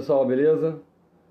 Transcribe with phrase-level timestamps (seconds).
[0.00, 0.80] Pessoal, beleza?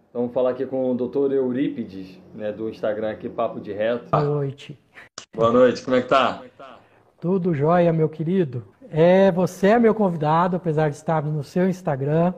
[0.10, 1.34] Então, vamos falar aqui com o Dr.
[1.34, 4.12] Eurípides, né, do Instagram aqui, Papo de Reto.
[4.12, 4.80] Boa noite.
[5.36, 6.44] Boa noite, como é que tá?
[7.20, 8.64] Tudo jóia, meu querido.
[8.92, 12.32] É, você é meu convidado, apesar de estar no seu Instagram.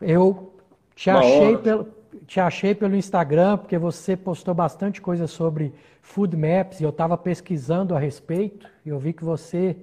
[0.00, 0.54] Eu
[0.94, 1.88] te achei, pelo,
[2.26, 7.18] te achei pelo Instagram porque você postou bastante coisa sobre food maps e eu estava
[7.18, 9.76] pesquisando a respeito e eu vi que você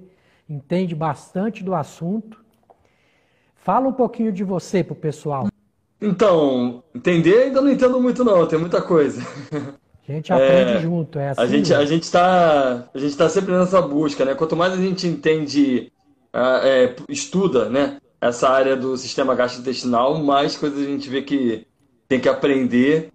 [0.48, 2.44] entende bastante do assunto.
[3.66, 5.48] Fala um pouquinho de você para o pessoal.
[6.00, 9.20] Então, entender ainda não entendo muito não, tem muita coisa.
[10.08, 11.40] A gente aprende é, junto, é assim.
[11.40, 14.36] A gente, a gente está a gente tá sempre nessa busca, né?
[14.36, 15.90] Quanto mais a gente entende,
[16.32, 17.98] é, estuda, né?
[18.20, 21.66] Essa área do sistema gastrointestinal, mais coisas a gente vê que
[22.06, 23.10] tem que aprender,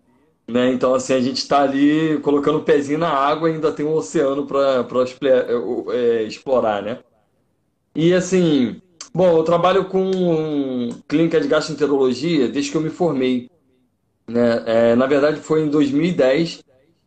[0.45, 0.69] né?
[0.69, 3.93] Então, assim, a gente está ali colocando o pezinho na água e ainda tem um
[3.93, 4.85] oceano para
[5.93, 6.99] é, explorar, né?
[7.95, 8.81] E, assim,
[9.13, 13.49] Bom, eu trabalho com clínica de gastroenterologia desde que eu me formei.
[14.25, 14.63] Né?
[14.65, 16.63] É, na verdade, foi em 2010.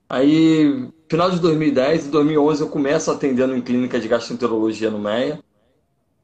[0.09, 5.41] Aí, final de 2010 e 2011, eu começo atendendo em clínica de gastroenterologia no MEIA,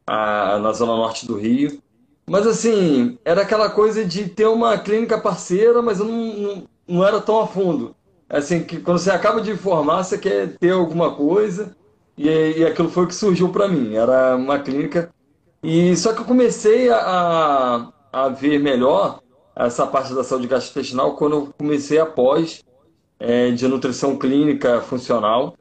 [0.06, 1.80] a, na zona norte do Rio.
[2.28, 7.06] Mas, assim, era aquela coisa de ter uma clínica parceira, mas eu não, não, não
[7.06, 7.96] era tão a fundo.
[8.28, 11.74] Assim, que quando você acaba de formar, você quer ter alguma coisa,
[12.18, 13.94] e, e aquilo foi o que surgiu para mim.
[13.94, 15.10] Era uma clínica
[15.62, 19.20] e só que eu comecei a, a ver melhor
[19.54, 22.64] essa parte da saúde gastrointestinal quando eu comecei a pós
[23.18, 25.54] é, de nutrição clínica funcional.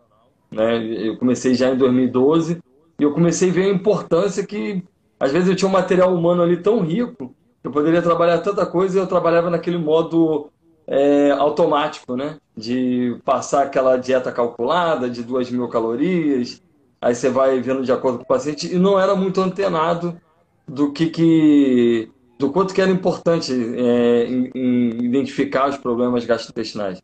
[0.50, 0.78] Né?
[0.84, 2.60] Eu comecei já em 2012
[3.00, 4.84] e eu comecei a ver a importância que
[5.20, 8.66] às vezes eu tinha um material humano ali tão rico que eu poderia trabalhar tanta
[8.66, 10.50] coisa e eu trabalhava naquele modo
[10.88, 12.38] é, automático, né?
[12.56, 16.62] De passar aquela dieta calculada de duas mil calorias,
[17.02, 20.20] aí você vai vendo de acordo com o paciente, e não era muito antenado
[20.68, 27.02] do que, que do quanto que era importante é, em, em identificar os problemas gastrointestinais.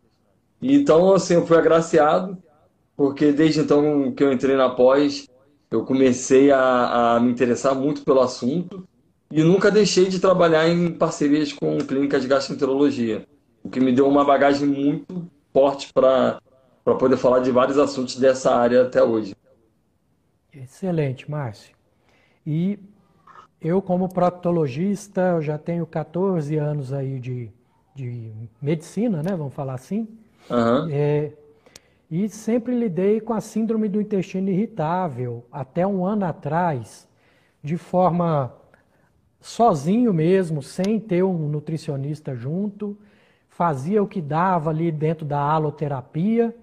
[0.62, 2.38] Então, assim, eu fui agraciado,
[2.96, 5.28] porque desde então que eu entrei na pós,
[5.70, 8.88] eu comecei a, a me interessar muito pelo assunto
[9.32, 13.26] e nunca deixei de trabalhar em parcerias com clínicas de gastroenterologia,
[13.64, 16.40] o que me deu uma bagagem muito forte para
[16.84, 19.36] poder falar de vários assuntos dessa área até hoje.
[20.56, 21.76] Excelente, Márcio.
[22.46, 22.80] E
[23.62, 27.50] eu, como proctologista, eu já tenho 14 anos aí de,
[27.94, 29.36] de medicina, né?
[29.36, 30.08] Vamos falar assim.
[30.50, 30.88] Uhum.
[30.92, 31.32] É,
[32.10, 37.08] e sempre lidei com a síndrome do intestino irritável, até um ano atrás,
[37.64, 38.54] de forma
[39.42, 42.98] sozinho mesmo, sem ter um nutricionista junto,
[43.50, 46.56] fazia o que dava ali dentro da aloterapia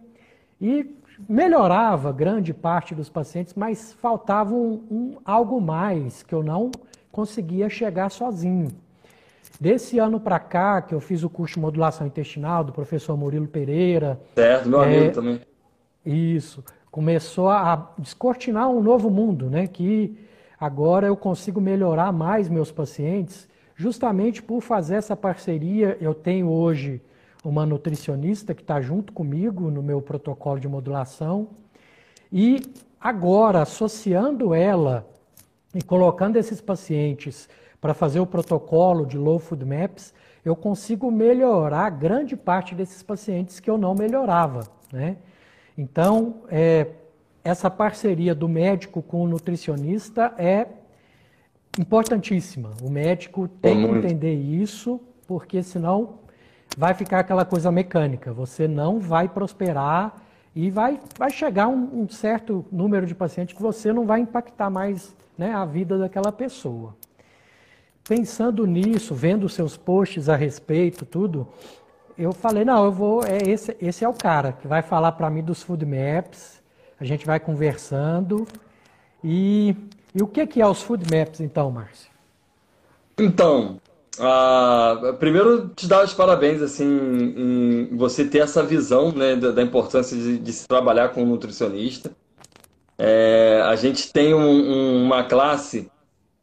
[0.61, 0.85] e
[1.29, 6.71] melhorava grande parte dos pacientes, mas faltava um, um, algo mais que eu não
[7.11, 8.71] conseguia chegar sozinho.
[9.61, 13.47] Desse ano para cá, que eu fiz o curso de modulação intestinal do professor Murilo
[13.47, 14.21] Pereira.
[14.35, 15.41] Certo, meu é, amigo também.
[16.05, 16.65] Isso.
[16.91, 19.67] Começou a descortinar um novo mundo, né?
[19.67, 20.19] Que
[20.59, 25.97] agora eu consigo melhorar mais meus pacientes, justamente por fazer essa parceria.
[26.01, 27.01] Eu tenho hoje
[27.45, 31.49] uma nutricionista que está junto comigo no meu protocolo de modulação.
[32.33, 32.63] E
[33.01, 35.07] agora, associando ela
[35.75, 37.49] e colocando esses pacientes
[37.81, 43.61] para fazer o protocolo de Low Food Maps, eu consigo melhorar grande parte desses pacientes
[43.61, 44.69] que eu não melhorava.
[44.93, 45.17] Né?
[45.77, 46.89] Então, é,
[47.45, 50.67] essa parceria do médico com o nutricionista é
[51.79, 52.71] importantíssima.
[52.83, 56.21] O médico tem que entender isso, porque senão
[56.77, 58.33] vai ficar aquela coisa mecânica.
[58.33, 60.15] Você não vai prosperar
[60.55, 64.71] e vai, vai chegar um, um certo número de pacientes que você não vai impactar
[64.71, 66.95] mais né, a vida daquela pessoa.
[68.05, 71.47] Pensando nisso, vendo seus posts a respeito, tudo,
[72.19, 75.31] eu falei, não, eu vou, é esse, esse é o cara que vai falar para
[75.31, 76.61] mim dos food maps,
[77.01, 78.47] a gente vai conversando.
[79.25, 79.77] E,
[80.15, 82.11] e o que, que é os food maps, então, Márcio?
[83.19, 83.81] Então,
[84.19, 89.63] ah, primeiro, te dar os parabéns assim, em você ter essa visão né, da, da
[89.63, 92.11] importância de, de, se trabalhar com um nutricionista.
[92.99, 95.91] É, a gente tem um, um, uma classe,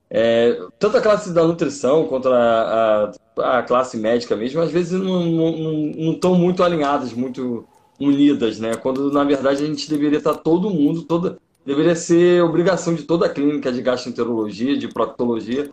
[0.10, 5.00] é, tanto a classe da nutrição quanto a, a, a classe médica mesmo, às vezes
[5.00, 7.68] não estão muito alinhadas, muito
[8.00, 8.76] unidas, né?
[8.76, 13.28] Quando na verdade a gente deveria estar todo mundo, toda, deveria ser obrigação de toda
[13.28, 15.70] a clínica de gastroenterologia, de proctologia,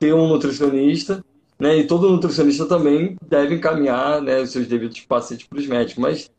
[0.00, 1.22] ter um nutricionista
[1.64, 1.78] né?
[1.78, 5.96] E todo nutricionista também deve encaminhar né, os seus devidos pacientes para os médicos.
[5.96, 6.30] Mas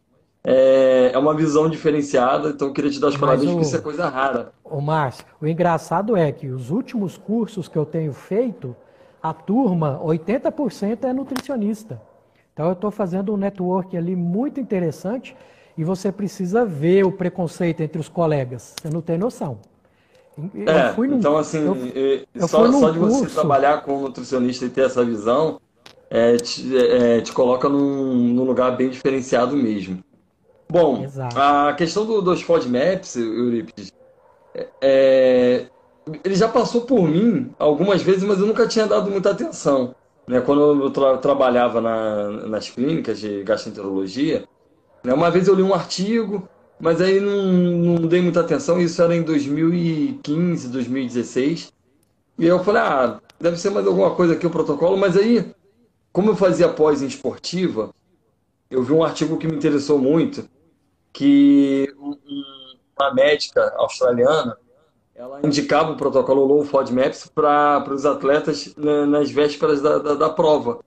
[0.44, 3.82] é, é, uma visão diferenciada, então eu queria te dar os parabéns, porque isso é
[3.82, 4.54] coisa rara.
[4.64, 8.76] O Márcio, o engraçado é que os últimos cursos que eu tenho feito,
[9.22, 12.00] a turma, 80% é nutricionista.
[12.54, 15.36] Então eu estou fazendo um network ali muito interessante
[15.76, 18.76] e você precisa ver o preconceito entre os colegas.
[18.80, 19.58] Você não tem noção.
[20.66, 24.70] É, num, então assim, eu, eu só, só de você trabalhar com um nutricionista e
[24.70, 25.62] ter essa visão,
[26.10, 30.04] é, te, é, te coloca num, num, lugar bem diferenciado mesmo.
[30.70, 31.40] Bom, Exato.
[31.40, 33.94] a questão do, dos FODMAPs, Euripides,
[34.54, 35.66] é, é,
[36.24, 39.96] ele já passou por mim algumas vezes, mas eu nunca tinha dado muita atenção.
[40.28, 40.42] Né?
[40.42, 44.46] Quando eu tra trabalhava na, nas clínicas de gastroenterologia,
[45.04, 45.14] né?
[45.14, 46.48] uma vez eu li um artigo,
[46.80, 51.74] mas aí não, não dei muita atenção, isso era em 2015, 2016.
[52.38, 55.54] E eu falei, ah, deve ser mais alguma coisa aqui o protocolo, mas aí,
[56.12, 57.94] como eu fazia pós em esportiva,
[58.70, 60.48] eu vi um artigo que me interessou muito,
[61.14, 61.88] que
[62.98, 64.58] uma médica australiana,
[65.16, 70.80] ela indicava o protocolo Low FODMAPs para os atletas nas vésperas da, da, da, prova,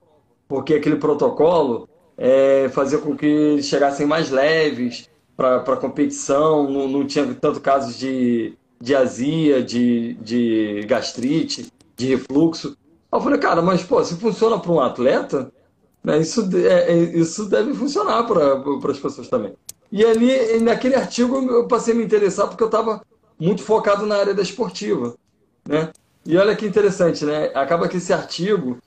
[0.47, 5.08] porque aquele protocolo é, fazia com que eles chegassem mais leves,
[5.39, 12.75] para competição, não, não tinha tanto casos de, de azia, de, de gastrite, de refluxo.
[13.09, 15.49] Eu falei, cara, mas pô, se funciona para um atleta,
[16.03, 19.53] né, isso, é, é isso deve funcionar para as pessoas também.
[19.89, 23.01] E ali, naquele artigo, eu passei a me interessar porque eu estava
[23.39, 25.15] muito focado na área da esportiva.
[25.65, 25.89] Né?
[26.25, 27.49] E olha que interessante, né?
[27.55, 28.77] Acaba que esse artigo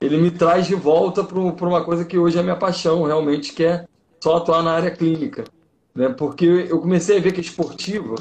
[0.00, 3.64] ele me traz de volta para uma coisa que hoje é minha paixão, realmente, que
[3.64, 3.86] é
[4.20, 5.44] só atuar na área clínica
[5.94, 6.08] né?
[6.08, 8.14] Porque eu comecei a ver que a esportiva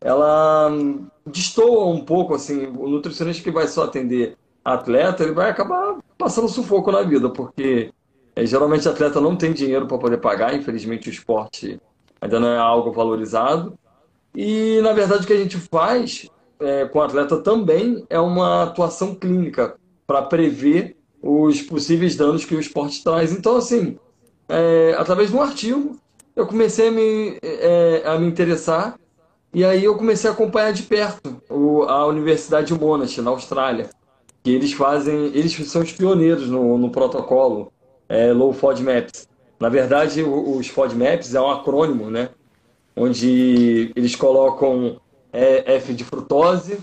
[0.00, 0.70] ela
[1.26, 6.48] destoa um pouco assim, o nutricionista que vai só atender atleta, ele vai acabar passando
[6.48, 7.92] sufoco na vida, porque
[8.34, 11.80] é, geralmente atleta não tem dinheiro para poder pagar, infelizmente o esporte
[12.20, 13.78] ainda não é algo valorizado.
[14.34, 16.28] E na verdade o que a gente faz
[16.60, 19.76] é, com atleta também é uma atuação clínica
[20.06, 23.32] para prever os possíveis danos que o esporte traz.
[23.32, 23.98] Então, assim,
[24.48, 25.98] é, através de um artigo,
[26.40, 28.98] eu comecei a me, é, a me interessar
[29.52, 33.90] e aí eu comecei a acompanhar de perto o, a Universidade de Monash, na Austrália.
[34.42, 37.72] Que eles fazem, eles são os pioneiros no, no protocolo
[38.08, 39.28] é, Low FODMAPs.
[39.58, 42.30] Na verdade, os FODMAPs é um acrônimo, né?
[42.96, 44.98] Onde eles colocam
[45.32, 46.78] é, F de frutose,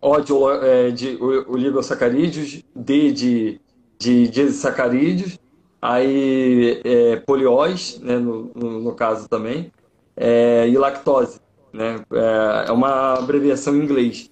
[0.00, 0.32] O de,
[0.62, 3.60] é, de oligosacarídeos, D de,
[3.98, 5.39] de, de sacarídeos
[5.80, 9.72] aí é, poliós, né, no, no, no, caso também,
[10.16, 11.40] é, e lactose,
[11.72, 14.30] né, é, é uma abreviação em inglês.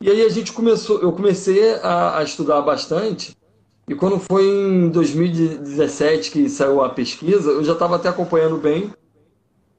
[0.00, 3.36] E aí a gente começou, eu comecei a, a estudar bastante,
[3.88, 8.92] e quando foi em 2017 que saiu a pesquisa, eu já estava até acompanhando bem,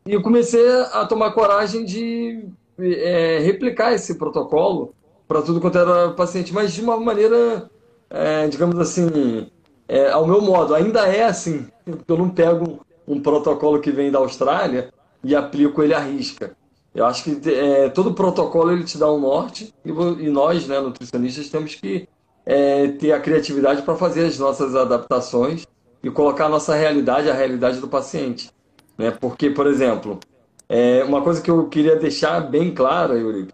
[0.06, 2.48] e eu comecei a tomar coragem de
[2.80, 4.94] é, replicar esse protocolo
[5.28, 7.70] para tudo quanto era paciente, mas de uma maneira,
[8.10, 9.50] é, digamos assim,
[9.88, 10.75] é, ao meu modo.
[10.75, 11.67] Ainda é assim,
[12.08, 16.56] eu não pego um protocolo que vem da Austrália e aplico ele à risca.
[16.94, 20.79] Eu acho que é, todo protocolo ele te dá um norte e, e nós, né,
[20.79, 22.08] nutricionistas, temos que
[22.46, 25.67] é, ter a criatividade para fazer as nossas adaptações
[26.01, 28.50] e colocar a nossa realidade, a realidade do paciente.
[28.98, 29.12] Né?
[29.12, 30.20] Porque, por exemplo,
[30.67, 33.48] é, uma coisa que eu queria deixar bem clara, Yuri,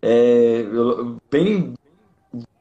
[0.00, 0.64] é,
[1.30, 1.74] bem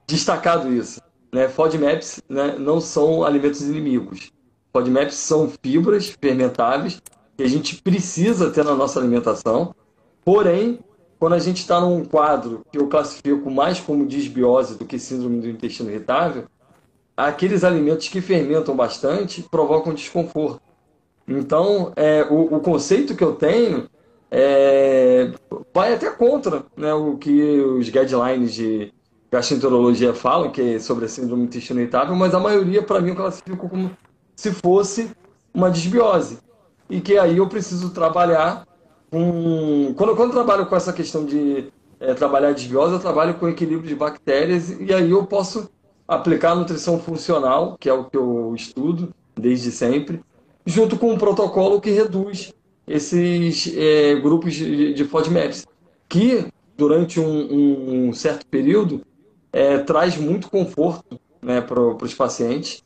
[0.05, 1.01] destacado isso.
[1.31, 1.47] Né?
[1.47, 4.31] FODMAPs né, não são alimentos inimigos.
[4.71, 7.01] FODMAPs são fibras fermentáveis
[7.37, 9.73] que a gente precisa ter na nossa alimentação.
[10.23, 10.79] Porém,
[11.19, 15.41] quando a gente está num quadro que eu classifico mais como disbiose do que síndrome
[15.41, 16.45] do intestino irritável,
[17.15, 20.61] aqueles alimentos que fermentam bastante provocam desconforto.
[21.27, 23.89] Então, é, o, o, conceito que eu tenho
[24.31, 25.31] é,
[25.73, 28.93] vai até contra né, o que os guidelines de,
[29.31, 33.15] gastroenterologia fala, que é sobre a síndrome intestino irritável, mas a maioria, para mim, eu
[33.15, 33.91] classifico como
[34.35, 35.11] se fosse
[35.53, 36.39] uma desbiose.
[36.89, 38.67] E que aí eu preciso trabalhar
[39.11, 39.93] com.
[39.95, 43.87] Quando, quando eu trabalho com essa questão de é, trabalhar desbiose, eu trabalho com equilíbrio
[43.87, 45.69] de bactérias, e aí eu posso
[46.07, 50.21] aplicar nutrição funcional, que é o que eu estudo desde sempre,
[50.65, 52.51] junto com um protocolo que reduz
[52.87, 55.67] esses é, grupos de, de FODMAPs,
[56.07, 59.01] que durante um, um certo período
[59.51, 62.83] é, traz muito conforto né, para os pacientes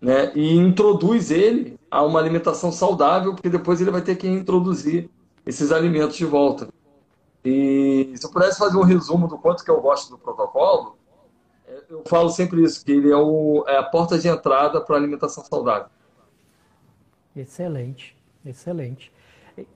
[0.00, 5.10] né, e introduz ele a uma alimentação saudável, porque depois ele vai ter que introduzir
[5.44, 6.68] esses alimentos de volta.
[7.44, 10.96] E se eu pudesse fazer um resumo do quanto que eu gosto do protocolo,
[11.66, 14.96] é, eu falo sempre isso, que ele é, o, é a porta de entrada para
[14.96, 15.88] a alimentação saudável.
[17.34, 19.12] Excelente, excelente.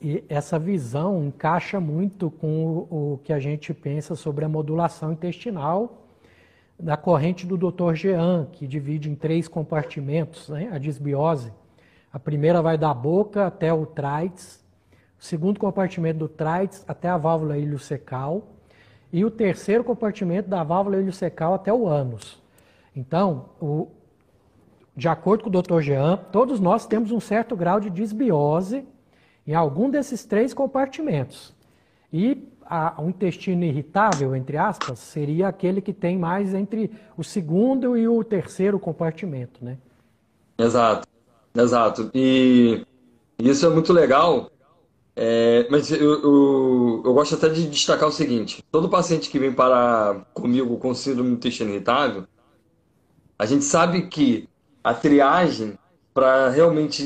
[0.00, 5.12] E essa visão encaixa muito com o, o que a gente pensa sobre a modulação
[5.12, 6.03] intestinal
[6.78, 7.95] da corrente do Dr.
[7.95, 11.52] Jean, que divide em três compartimentos né, a disbiose.
[12.12, 14.64] A primeira vai da boca até o trites,
[15.19, 18.49] o segundo compartimento do trites até a válvula iliocecal
[19.12, 22.43] e o terceiro compartimento da válvula iliocecal até o ânus.
[22.95, 23.88] Então, o,
[24.97, 25.81] de acordo com o Dr.
[25.81, 28.85] Jean, todos nós temos um certo grau de disbiose
[29.47, 31.54] em algum desses três compartimentos.
[32.12, 37.97] E a, um intestino irritável, entre aspas, seria aquele que tem mais entre o segundo
[37.97, 39.78] e o terceiro compartimento, né?
[40.59, 41.06] Exato,
[41.54, 42.11] exato.
[42.14, 42.85] E
[43.38, 44.50] isso é muito legal,
[45.16, 49.52] é, mas eu, eu, eu, gosto até de destacar o seguinte: todo paciente que vem
[49.52, 52.25] para comigo com síndrome do intestino irritável,
[53.38, 54.49] a gente sabe que
[54.83, 55.78] a triagem
[56.12, 57.02] para realmente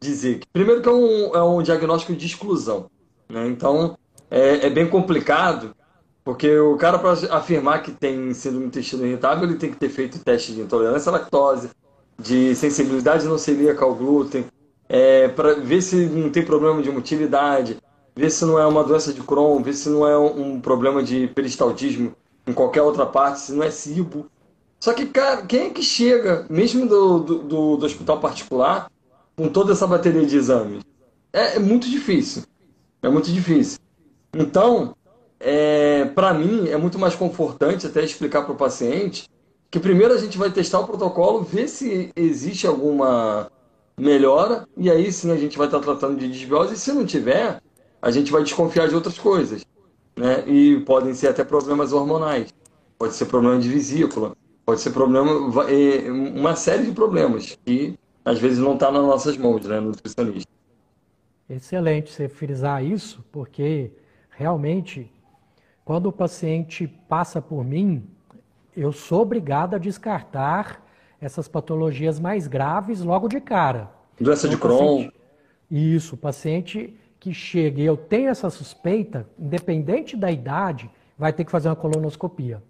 [0.00, 2.90] dizer que, primeiro, que é um, é um diagnóstico de exclusão.
[3.28, 3.46] Né?
[3.46, 3.96] Então,
[4.30, 5.74] é, é bem complicado,
[6.24, 9.88] porque o cara, para afirmar que tem síndrome do intestino irritável, ele tem que ter
[9.88, 11.70] feito teste de intolerância à lactose,
[12.20, 14.44] de sensibilidade não celíaca ao glúten,
[14.88, 17.78] é, para ver se não tem problema de motilidade,
[18.14, 21.28] ver se não é uma doença de Crohn, ver se não é um problema de
[21.28, 22.12] peristaltismo
[22.46, 24.26] em qualquer outra parte, se não é cibo.
[24.80, 28.90] Só que, cara, quem é que chega, mesmo do, do, do hospital particular,
[29.36, 30.82] com toda essa bateria de exames?
[31.32, 32.42] É, é muito difícil.
[33.02, 33.78] É muito difícil.
[34.34, 34.94] Então,
[35.40, 39.28] é, para mim, é muito mais confortante até explicar para o paciente
[39.70, 43.50] que primeiro a gente vai testar o protocolo, ver se existe alguma
[43.98, 47.60] melhora, e aí sim a gente vai estar tratando de desbiose, e se não tiver,
[48.00, 49.66] a gente vai desconfiar de outras coisas.
[50.16, 50.42] Né?
[50.46, 52.54] E podem ser até problemas hormonais,
[52.98, 58.58] pode ser problema de vesícula, pode ser problema, uma série de problemas que às vezes
[58.58, 60.50] não está nas nossas mãos, né, nutricionista.
[61.48, 63.90] Excelente você frisar isso, porque
[64.38, 65.10] realmente,
[65.84, 68.08] quando o paciente passa por mim,
[68.76, 70.86] eu sou obrigado a descartar
[71.20, 73.90] essas patologias mais graves logo de cara.
[74.20, 74.96] Doença então, de Crohn.
[74.96, 75.14] Paciente,
[75.70, 81.44] isso, o paciente que chega e eu tenho essa suspeita, independente da idade, vai ter
[81.44, 82.62] que fazer uma colonoscopia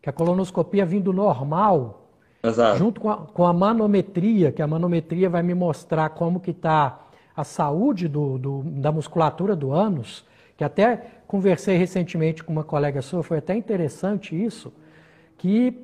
[0.00, 2.08] que a colonoscopia vindo normal,
[2.42, 2.78] Exato.
[2.78, 7.00] junto com a, com a, manometria, que a manometria vai me mostrar como que está
[7.36, 10.24] a saúde do, do, da musculatura do ânus,
[10.60, 14.70] que até conversei recentemente com uma colega sua, foi até interessante isso,
[15.38, 15.74] que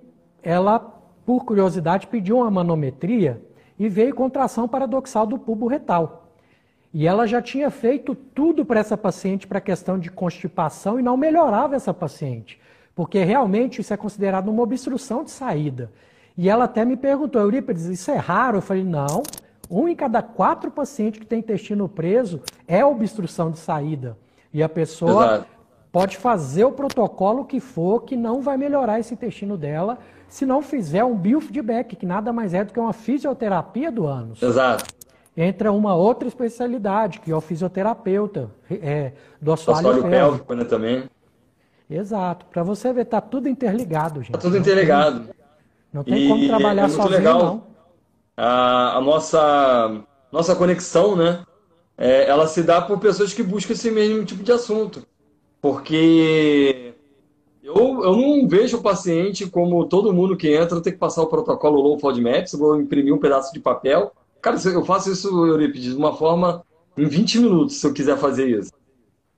[0.43, 0.79] ela,
[1.25, 3.41] por curiosidade, pediu uma manometria
[3.79, 6.29] e veio contração paradoxal do pubo retal.
[6.93, 11.03] E ela já tinha feito tudo para essa paciente para a questão de constipação e
[11.03, 12.61] não melhorava essa paciente
[12.95, 15.93] porque realmente isso é considerado uma obstrução de saída.
[16.37, 18.57] E ela até me perguntou, Eurípides, isso é raro?
[18.57, 19.23] Eu falei, não,
[19.71, 24.17] um em cada quatro pacientes que tem intestino preso é obstrução de saída.
[24.57, 25.47] E a pessoa Exato.
[25.93, 29.99] pode fazer o protocolo que for, que não vai melhorar esse intestino dela,
[30.31, 34.43] se não fizer um biofeedback, que nada mais é do que uma fisioterapia do ânus.
[34.43, 34.87] Exato.
[35.37, 40.55] Entra uma outra especialidade, que é o fisioterapeuta é, do assoalho, assoalho pélvico.
[40.55, 41.05] né, também.
[41.91, 42.47] Exato.
[42.47, 44.33] Para você ver, tá tudo interligado, gente.
[44.33, 45.29] Tá tudo interligado.
[45.93, 47.39] Não tem, não tem como trabalhar é sozinho, legal.
[47.45, 47.63] não.
[48.35, 50.01] A, a, nossa,
[50.33, 51.45] nossa conexão, né?
[51.99, 55.07] É, ela se dá por pessoas que buscam esse mesmo tipo de assunto.
[55.61, 56.95] Porque
[57.63, 61.27] eu, eu não vejo o paciente como todo mundo que entra tem que passar o
[61.27, 64.13] protocolo Low FODMAPs, vou imprimir um pedaço de papel.
[64.41, 66.63] Cara, eu faço isso, Euripides, de uma forma
[66.97, 68.71] em 20 minutos, se eu quiser fazer isso.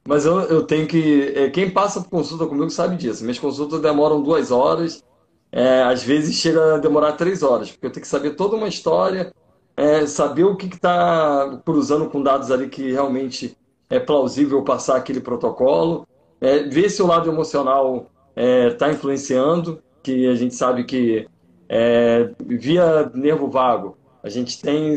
[0.06, 1.32] Mas eu, eu tenho que.
[1.34, 3.22] É, quem passa por consulta comigo sabe disso.
[3.22, 5.04] Minhas consultas demoram duas horas,
[5.50, 8.68] é, às vezes chega a demorar três horas, porque eu tenho que saber toda uma
[8.68, 9.32] história,
[9.78, 13.56] é, saber o que está cruzando com dados ali que realmente
[13.88, 16.04] é plausível passar aquele protocolo,
[16.40, 21.28] é, ver se o lado emocional está é, influenciando, que a gente sabe que
[21.68, 24.96] é, via nervo vago, a gente tem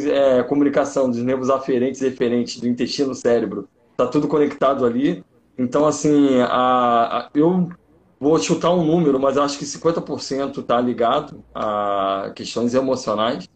[0.49, 5.23] comunicação dos nervos aferentes e referentes do intestino cérebro tá tudo conectado ali.
[5.55, 7.69] Então, assim, a, a, eu
[8.19, 13.47] vou chutar um número, mas acho que 50% está ligado a questões emocionais.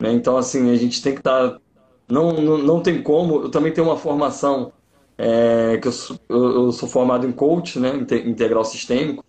[0.00, 0.12] Né?
[0.12, 1.50] Então, assim, a gente tem que estar.
[1.50, 1.58] Tá,
[2.08, 3.42] não, não, não tem como.
[3.42, 4.72] Eu também tenho uma formação
[5.18, 7.92] é, que eu sou, eu sou, formado em coach, né?
[8.24, 9.22] integral sistêmico.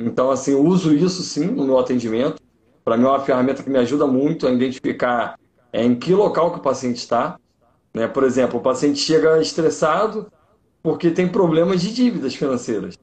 [0.00, 2.42] Então, assim, eu uso isso sim no meu atendimento.
[2.84, 5.38] Para mim é uma ferramenta que me ajuda muito a identificar
[5.72, 7.38] é, em que local que o paciente está.
[7.94, 8.08] Né?
[8.08, 10.30] Por exemplo, o paciente chega estressado
[10.82, 12.98] porque tem problemas de dívidas financeiras.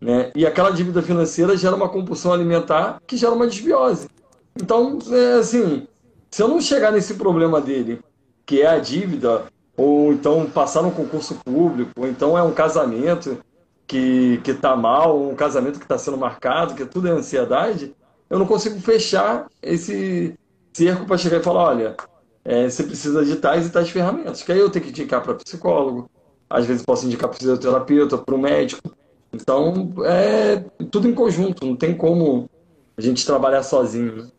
[0.00, 0.30] Né?
[0.34, 4.08] E aquela dívida financeira gera uma compulsão alimentar que gera uma desbiose.
[4.56, 5.86] Então, é, assim,
[6.30, 8.00] se eu não chegar nesse problema dele,
[8.44, 9.44] que é a dívida,
[9.76, 13.38] ou então passar no concurso público, ou então é um casamento
[13.86, 17.94] que está mal, um casamento que está sendo marcado, que tudo é ansiedade,
[18.28, 20.34] eu não consigo fechar esse
[20.72, 21.96] cerco para chegar e falar, olha,
[22.44, 25.34] é, você precisa de tais e tais ferramentas, que aí eu tenho que indicar para
[25.34, 26.10] psicólogo,
[26.48, 28.90] às vezes posso indicar para fisioterapeuta, para o médico.
[29.32, 32.48] Então, é tudo em conjunto, não tem como
[32.96, 34.30] a gente trabalhar sozinho.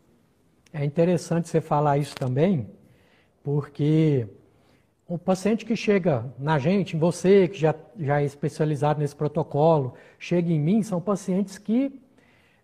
[0.72, 2.68] É interessante você falar isso também,
[3.42, 4.26] porque
[5.08, 10.52] o paciente que chega na gente, você, que já, já é especializado nesse protocolo, chega
[10.52, 11.92] em mim, são pacientes que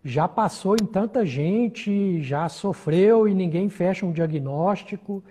[0.01, 5.21] já passou em tanta gente, já sofreu e ninguém fecha um diagnóstico.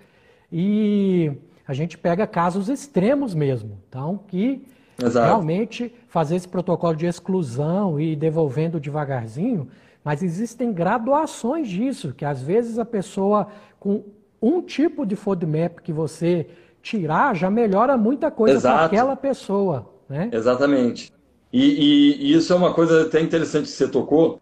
[0.52, 1.32] E
[1.66, 3.78] a gente pega casos extremos mesmo.
[3.88, 4.66] Então, que
[5.02, 5.26] Exato.
[5.26, 9.66] realmente fazer esse protocolo de exclusão e devolvendo devagarzinho
[10.06, 13.48] mas existem graduações disso, que às vezes a pessoa
[13.80, 14.04] com
[14.40, 16.46] um tipo de FODMAP que você
[16.80, 19.90] tirar já melhora muita coisa para aquela pessoa.
[20.08, 20.30] Né?
[20.32, 21.12] Exatamente.
[21.52, 24.40] E, e, e, isso é uma coisa até interessante que você tocou,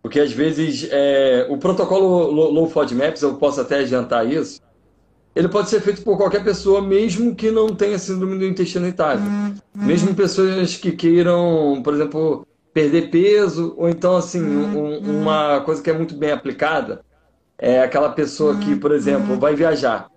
[0.00, 4.62] porque às vezes é, o protocolo Low FODMAPs, eu posso até adiantar isso,
[5.34, 9.26] ele pode ser feito por qualquer pessoa, mesmo que não tenha síndrome do intestino irritável.
[9.28, 9.54] Uhum.
[9.74, 15.88] Mesmo pessoas que queiram, por exemplo, perder peso, ou então, assim, um, uma coisa que
[15.88, 17.00] é muito bem aplicada
[17.56, 20.10] é aquela pessoa que, por exemplo, vai viajar,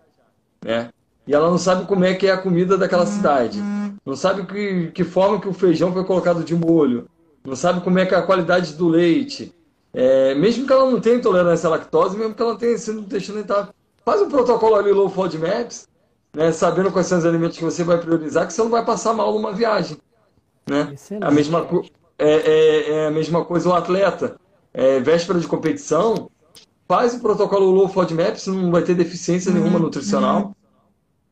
[0.62, 0.89] né?
[1.26, 3.63] E ela não sabe como é que é a comida daquela cidade.
[4.06, 7.08] Não sabe que, que forma que o feijão foi colocado de molho.
[7.45, 9.56] Não sabe como é que é a qualidade do leite.
[9.93, 13.38] É, mesmo que ela não tenha intolerância à lactose, mesmo que ela tenha sido intestino
[13.38, 15.88] irritável, faz um protocolo ali low FODMAPs,
[16.34, 19.13] né, sabendo quais são os alimentos que você vai priorizar, que você não vai passar
[19.13, 19.98] mal numa viagem.
[20.69, 20.93] Né?
[21.22, 24.39] A mesma coisa é, é, é a mesma coisa o atleta.
[24.71, 26.29] É, véspera de competição,
[26.88, 29.86] faz o protocolo Low FODMAP, você não vai ter deficiência nenhuma uhum.
[29.86, 30.55] nutricional.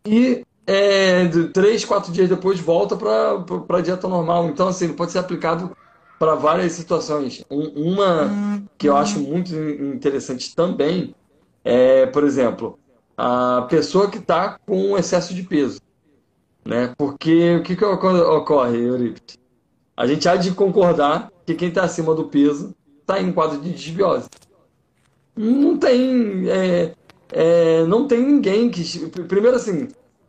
[0.06, 4.48] E é, três, quatro dias depois volta para a dieta normal.
[4.48, 5.76] Então, assim, pode ser aplicado
[6.18, 7.46] para várias situações.
[7.50, 11.14] Um, uma que eu acho muito interessante também
[11.68, 12.80] é, por exemplo,
[13.18, 15.82] a pessoa que está com excesso de peso.
[16.64, 16.94] Né?
[16.98, 19.38] Porque o que, que ocorre, Euripides?
[19.98, 23.72] A gente há de concordar que quem está acima do peso está em quadro de
[23.72, 24.30] desbiose.
[25.36, 26.48] Não tem.
[26.48, 26.94] É,
[27.32, 28.84] é, não tem ninguém que.
[29.28, 29.88] Primeiro, assim,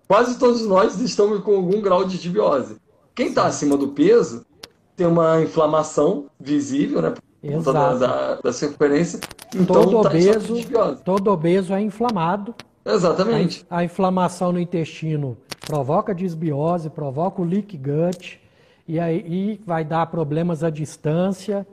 [0.08, 2.76] quase todos nós estamos com algum grau de desbiose.
[3.14, 4.46] Quem está acima do peso
[4.96, 7.12] tem uma inflamação visível, né?
[7.42, 9.20] Por conta da, da, da circunferência.
[9.54, 10.54] Então, todo, tá obeso,
[11.04, 12.54] todo obeso é inflamado.
[12.84, 13.66] Exatamente.
[13.68, 18.40] A, a, inflamação no intestino provoca desbiose, provoca o leak gut
[18.88, 21.66] e aí vai dar problemas à distância.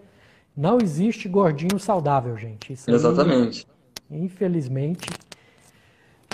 [0.56, 2.74] Não existe gordinho saudável, gente.
[2.74, 3.66] Isso Exatamente.
[4.12, 5.10] Aí, infelizmente.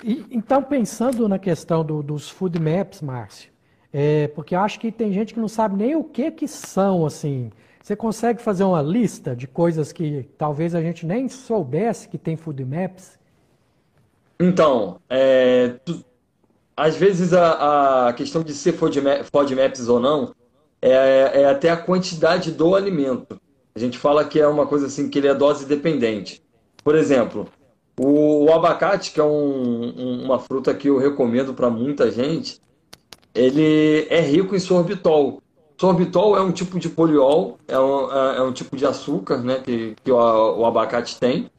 [0.03, 3.51] E, então, pensando na questão do, dos food maps, Márcio,
[3.93, 7.05] é, porque eu acho que tem gente que não sabe nem o que que são,
[7.05, 7.51] assim.
[7.83, 12.35] Você consegue fazer uma lista de coisas que talvez a gente nem soubesse que tem
[12.35, 13.19] food maps?
[14.39, 16.03] Então, é, tu,
[16.75, 18.99] às vezes a, a, questão de ser food,
[19.55, 20.33] maps ou não
[20.81, 23.39] é, é até a quantidade do alimento.
[23.75, 26.41] A gente fala que é uma coisa assim, que ele é dose dependente.
[26.83, 27.47] Por exemplo,
[27.97, 32.59] o, o abacate, que é um, um, uma fruta que eu recomendo para muita gente,
[33.33, 35.41] ele é rico em sorbitol.
[35.79, 39.61] Sorbitol é um tipo de poliol, é um, é, é um tipo de açúcar né,
[39.63, 41.49] que, que o, o abacate tem.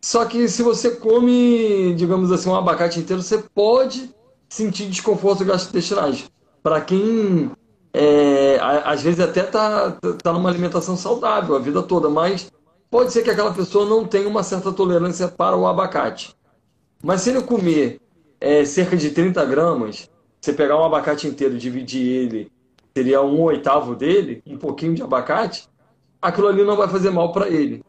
[0.00, 4.14] Só que se você come, digamos assim, um abacate inteiro, você pode
[4.48, 6.30] sentir desconforto gastrointestinais.
[6.62, 7.50] Para quem
[7.94, 12.50] é, às vezes até tá, tá numa alimentação saudável a vida toda, mas
[12.90, 16.34] pode ser que aquela pessoa não tenha uma certa tolerância para o abacate.
[17.00, 18.00] Mas se ele comer
[18.40, 22.52] é, cerca de 30 gramas, você pegar um abacate inteiro dividir ele,
[22.96, 25.68] seria um oitavo dele, um pouquinho de abacate,
[26.20, 27.84] aquilo ali não vai fazer mal para ele.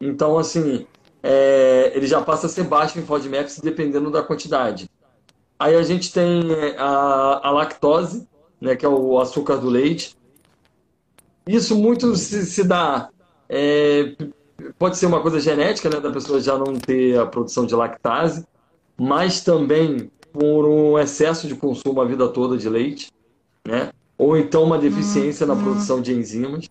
[0.00, 0.86] Então, assim,
[1.22, 4.88] é, ele já passa a ser baixo em FODMAPs dependendo da quantidade.
[5.58, 6.42] Aí a gente tem
[6.78, 8.26] a, a lactose,
[8.60, 10.16] né, que é o açúcar do leite.
[11.46, 13.08] isso muito se, se dá.
[13.48, 14.14] É,
[14.78, 18.46] pode ser uma coisa genética, né, da pessoa já não ter a produção de lactase,
[18.96, 23.10] mas também por um excesso de consumo a vida toda de leite,
[23.66, 23.90] né?
[24.16, 26.68] Ou então uma deficiência na produção de enzimas,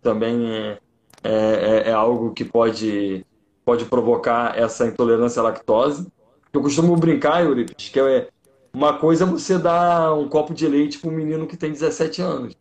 [0.00, 0.78] também é,
[1.24, 3.26] é, é, é algo que pode,
[3.64, 6.06] pode provocar essa intolerância à lactose.
[6.52, 8.28] Eu costumo brincar, Euripides, que é
[8.72, 12.22] uma coisa é você dar um copo de leite para um menino que tem 17
[12.22, 12.56] anos.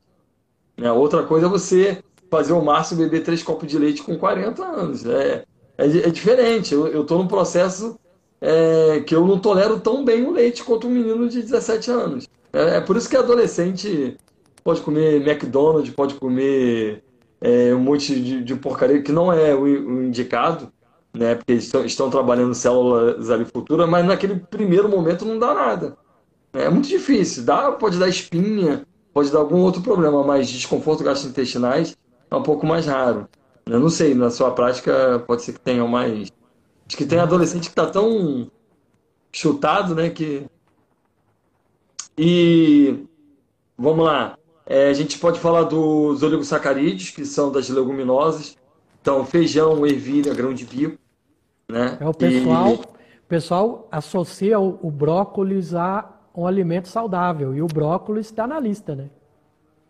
[0.77, 0.91] Né?
[0.91, 5.05] Outra coisa é você fazer o Márcio beber três copos de leite com 40 anos.
[5.05, 5.43] É,
[5.77, 6.73] é, é diferente.
[6.73, 7.99] Eu estou num processo
[8.41, 12.27] é, que eu não tolero tão bem o leite quanto um menino de 17 anos.
[12.51, 14.17] É, é por isso que adolescente
[14.63, 17.03] pode comer McDonald's, pode comer
[17.39, 20.71] é, um monte de, de, porcaria que não é o, o indicado,
[21.13, 21.35] né?
[21.35, 25.97] Porque estão, estão, trabalhando células ali futuras, mas naquele primeiro momento não dá nada.
[26.53, 27.43] É muito difícil.
[27.43, 31.97] Dá, pode dar espinha, pode dar algum outro problema, mas desconforto gastrointestinais
[32.29, 33.27] é um pouco mais raro.
[33.65, 36.31] Eu não sei, na sua prática pode ser que tenha mais.
[36.87, 38.49] Acho que tem adolescente que está tão
[39.31, 40.09] chutado, né?
[40.09, 40.45] Que.
[42.17, 43.05] E
[43.77, 44.37] vamos lá.
[44.65, 48.57] É, a gente pode falar dos oligosacarídeos, que são das leguminosas.
[49.01, 50.97] Então, feijão, ervilha, grão de bico.
[51.67, 51.97] Né?
[51.99, 53.27] É o pessoal, e...
[53.27, 57.55] pessoal associa o, o brócolis a um alimento saudável.
[57.55, 59.09] E o brócolis está na lista, né?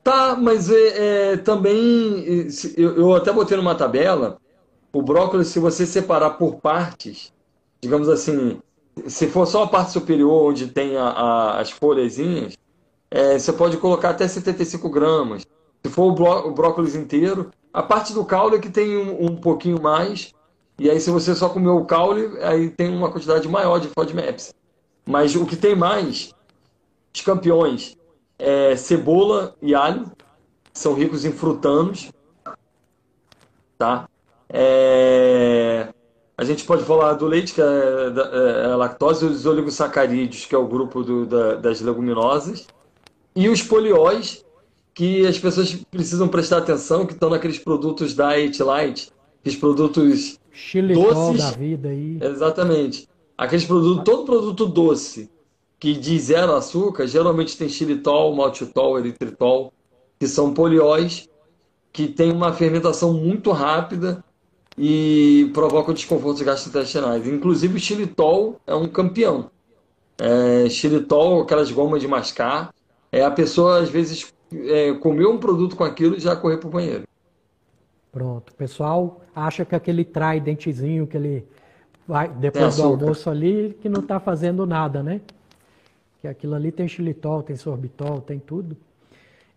[0.03, 4.39] Tá, mas é, é também eu, eu, até botei numa tabela
[4.93, 7.31] o brócolis, se você separar por partes,
[7.79, 8.59] digamos assim,
[9.07, 12.57] se for só a parte superior onde tem a, a, as folhazinhas,
[13.09, 15.45] é, você pode colocar até 75 gramas.
[15.83, 19.27] Se for o, bró, o brócolis inteiro, a parte do caule é que tem um,
[19.27, 20.33] um, pouquinho mais.
[20.77, 24.53] E aí, se você só comer o caule, aí tem uma quantidade maior de FODMAPs.
[25.11, 26.33] Mas o que tem mais,
[27.13, 27.97] os campeões,
[28.39, 30.09] é cebola e alho,
[30.71, 32.13] são ricos em frutanos,
[33.77, 34.07] tá?
[34.49, 35.89] É...
[36.37, 40.55] A gente pode falar do leite, que é, é, é a lactose, os oligosacarídeos, que
[40.55, 42.65] é o grupo do, da, das leguminosas,
[43.35, 44.45] e os polióis,
[44.93, 51.33] que as pessoas precisam prestar atenção, que estão naqueles produtos diet light, aqueles produtos Xilitol
[51.33, 51.43] doces.
[51.43, 52.17] da vida aí.
[52.21, 53.10] Exatamente.
[53.41, 55.27] Aqueles produtos, todo produto doce
[55.79, 59.73] que diz zero açúcar, geralmente tem xilitol, maltitol, eritritol,
[60.19, 61.27] que são polióis
[61.91, 64.23] que têm uma fermentação muito rápida
[64.77, 67.27] e provocam desconfortos gastrointestinais.
[67.27, 69.49] Inclusive o xilitol é um campeão.
[70.19, 72.71] É, xilitol, aquelas gomas de mascar,
[73.11, 76.67] é a pessoa às vezes é, comer um produto com aquilo e já correr para
[76.67, 77.07] o banheiro.
[78.11, 78.51] Pronto.
[78.51, 80.07] O pessoal acha que aquele
[80.43, 81.47] dentezinho que ele
[82.11, 85.21] vai depois do almoço ali, que não está fazendo nada, né?
[86.19, 88.75] Que aquilo ali tem xilitol, tem sorbitol, tem tudo.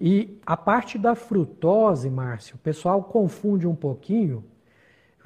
[0.00, 4.44] E a parte da frutose, Márcio, o pessoal confunde um pouquinho.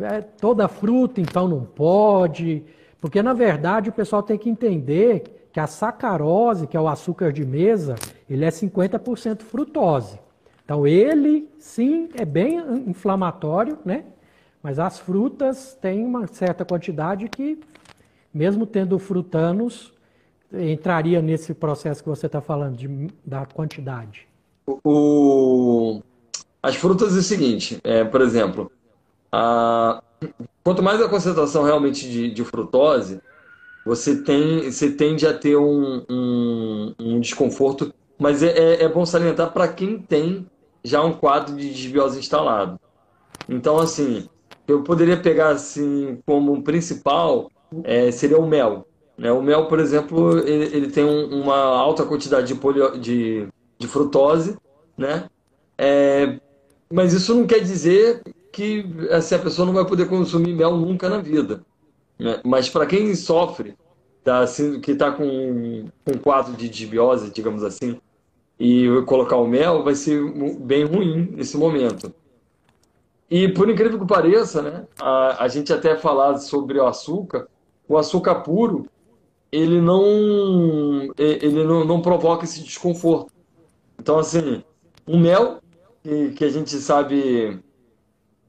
[0.00, 2.64] É, toda fruta, então, não pode.
[2.98, 7.30] Porque, na verdade, o pessoal tem que entender que a sacarose, que é o açúcar
[7.30, 7.96] de mesa,
[8.30, 10.18] ele é 50% frutose.
[10.64, 14.04] Então, ele, sim, é bem inflamatório, né?
[14.62, 17.60] Mas as frutas têm uma certa quantidade que,
[18.32, 19.92] mesmo tendo frutanos,
[20.52, 24.26] entraria nesse processo que você está falando, de, da quantidade.
[24.84, 26.02] O...
[26.62, 28.70] As frutas é o seguinte, é, por exemplo,
[29.30, 30.02] a...
[30.64, 33.20] quanto mais a concentração realmente de, de frutose,
[33.86, 39.06] você, tem, você tende a ter um, um, um desconforto, mas é, é, é bom
[39.06, 40.46] salientar para quem tem
[40.82, 42.78] já um quadro de desbiose instalado.
[43.48, 44.28] Então, assim,
[44.68, 47.50] eu poderia pegar assim como principal
[47.84, 48.86] é, seria o mel.
[49.16, 49.32] Né?
[49.32, 53.88] O mel, por exemplo, ele, ele tem um, uma alta quantidade de, polio, de, de
[53.88, 54.56] frutose,
[54.96, 55.28] né?
[55.76, 56.38] É,
[56.92, 61.08] mas isso não quer dizer que assim, a pessoa não vai poder consumir mel nunca
[61.08, 61.62] na vida.
[62.18, 62.40] Né?
[62.44, 63.74] Mas para quem sofre,
[64.22, 67.98] tá, assim, que está com, com um quadro de desbiose, digamos assim,
[68.58, 70.20] e colocar o mel, vai ser
[70.60, 72.12] bem ruim nesse momento.
[73.30, 77.46] E por incrível que pareça, né, a, a gente até falar sobre o açúcar,
[77.86, 78.86] o açúcar puro,
[79.52, 83.32] ele não ele não, não provoca esse desconforto.
[83.98, 84.62] Então, assim,
[85.06, 85.60] o mel,
[86.02, 87.58] que, que a gente sabe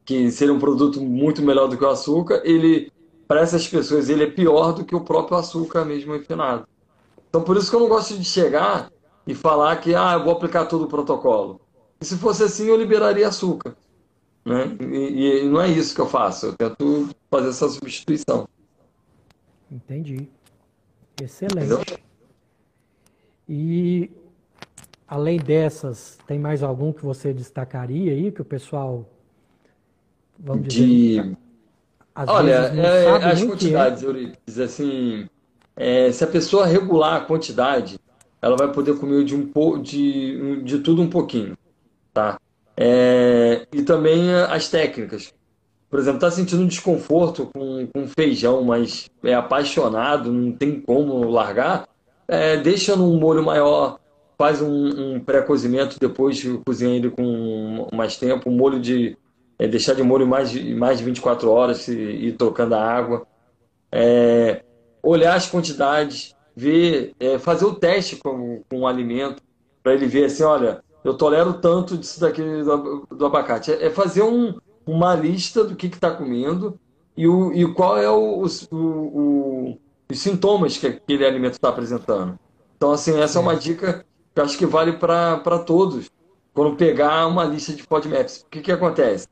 [0.06, 2.92] que seria um produto muito melhor do que o açúcar, ele
[3.28, 6.68] para essas pessoas ele é pior do que o próprio açúcar mesmo refinado.
[7.30, 8.92] Então por isso que eu não gosto de chegar
[9.28, 11.62] e falar que ah, eu vou aplicar todo o protocolo.
[12.02, 13.76] E se fosse assim, eu liberaria açúcar.
[14.50, 14.76] Né?
[14.82, 18.48] E, e não é isso que eu faço, eu tento fazer essa substituição.
[19.72, 20.28] Entendi.
[21.22, 22.04] Excelente.
[23.48, 24.10] E
[25.08, 29.08] além dessas, tem mais algum que você destacaria aí que o pessoal,
[30.40, 31.38] vamos dizer, de...
[32.16, 33.46] Olha, é, as é?
[33.46, 34.64] quantidades, é.
[34.64, 35.30] assim,
[35.76, 38.00] é, se a pessoa regular a quantidade,
[38.42, 41.56] ela vai poder comer de, um, de, de tudo um pouquinho,
[42.12, 42.40] tá?
[42.82, 45.34] É, e também as técnicas.
[45.90, 51.30] Por exemplo, está sentindo um desconforto com, com feijão, mas é apaixonado, não tem como
[51.30, 51.90] largar,
[52.26, 54.00] é, deixa num molho maior,
[54.38, 59.18] faz um, um pré-cozimento, depois cozinha ele com mais tempo, um molho de.
[59.58, 63.28] É, deixar de molho mais, mais de 24 horas e ir trocando a água.
[63.92, 64.64] É,
[65.04, 69.44] olhar as quantidades, ver, é, fazer o teste com, com o alimento,
[69.84, 73.72] para ele ver assim, olha, eu tolero tanto disso daqui do, do abacate.
[73.72, 76.80] É, é, fazer um, uma lista do que está comendo
[77.16, 79.78] e, o, e qual é o, o, o,
[80.10, 82.38] os sintomas que aquele alimento está apresentando.
[82.76, 86.10] Então, assim, essa é uma dica que eu acho que vale para todos.
[86.54, 89.28] Quando pegar uma lista de FODMAPs, o que, que acontece?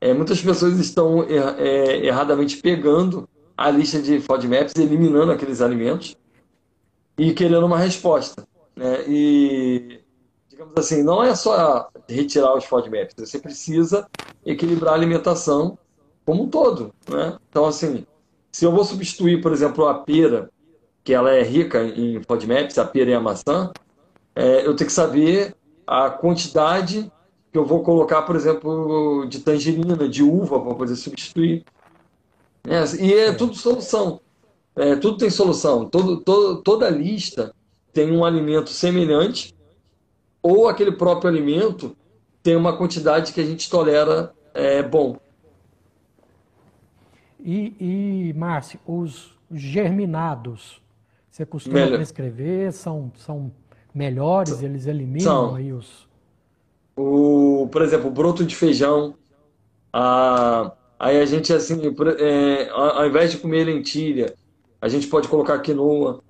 [0.00, 6.16] É, muitas pessoas estão er, é, erradamente pegando a lista de FODMAPs, eliminando aqueles alimentos
[7.16, 8.46] e querendo uma resposta.
[8.74, 9.04] Né?
[9.06, 10.00] E,
[10.54, 14.06] digamos assim, não é só retirar os FODMAPs, você precisa
[14.46, 15.76] equilibrar a alimentação
[16.24, 16.94] como um todo.
[17.08, 17.36] Né?
[17.50, 18.06] Então, assim,
[18.52, 20.48] se eu vou substituir, por exemplo, a pera,
[21.02, 23.72] que ela é rica em FODMAPs, a pera e a maçã,
[24.34, 27.10] é, eu tenho que saber a quantidade
[27.52, 31.64] que eu vou colocar, por exemplo, de tangerina, de uva, para poder substituir.
[32.66, 34.20] É, e é tudo solução.
[34.76, 35.84] É, tudo tem solução.
[35.84, 37.54] Todo, todo, toda lista
[37.92, 39.53] tem um alimento semelhante
[40.44, 41.96] ou aquele próprio alimento
[42.42, 45.18] tem uma quantidade que a gente tolera é, bom.
[47.40, 50.80] E, e Márcio, os germinados,
[51.30, 51.96] você costuma Melhor.
[51.96, 53.50] prescrever, são, são
[53.94, 55.54] melhores, eles eliminam são.
[55.54, 56.06] aí os...
[56.96, 59.14] O, por exemplo, o broto de feijão,
[59.92, 61.82] a, Aí a gente, assim,
[62.18, 64.34] é, ao invés de comer lentilha,
[64.80, 66.22] a gente pode colocar quinoa,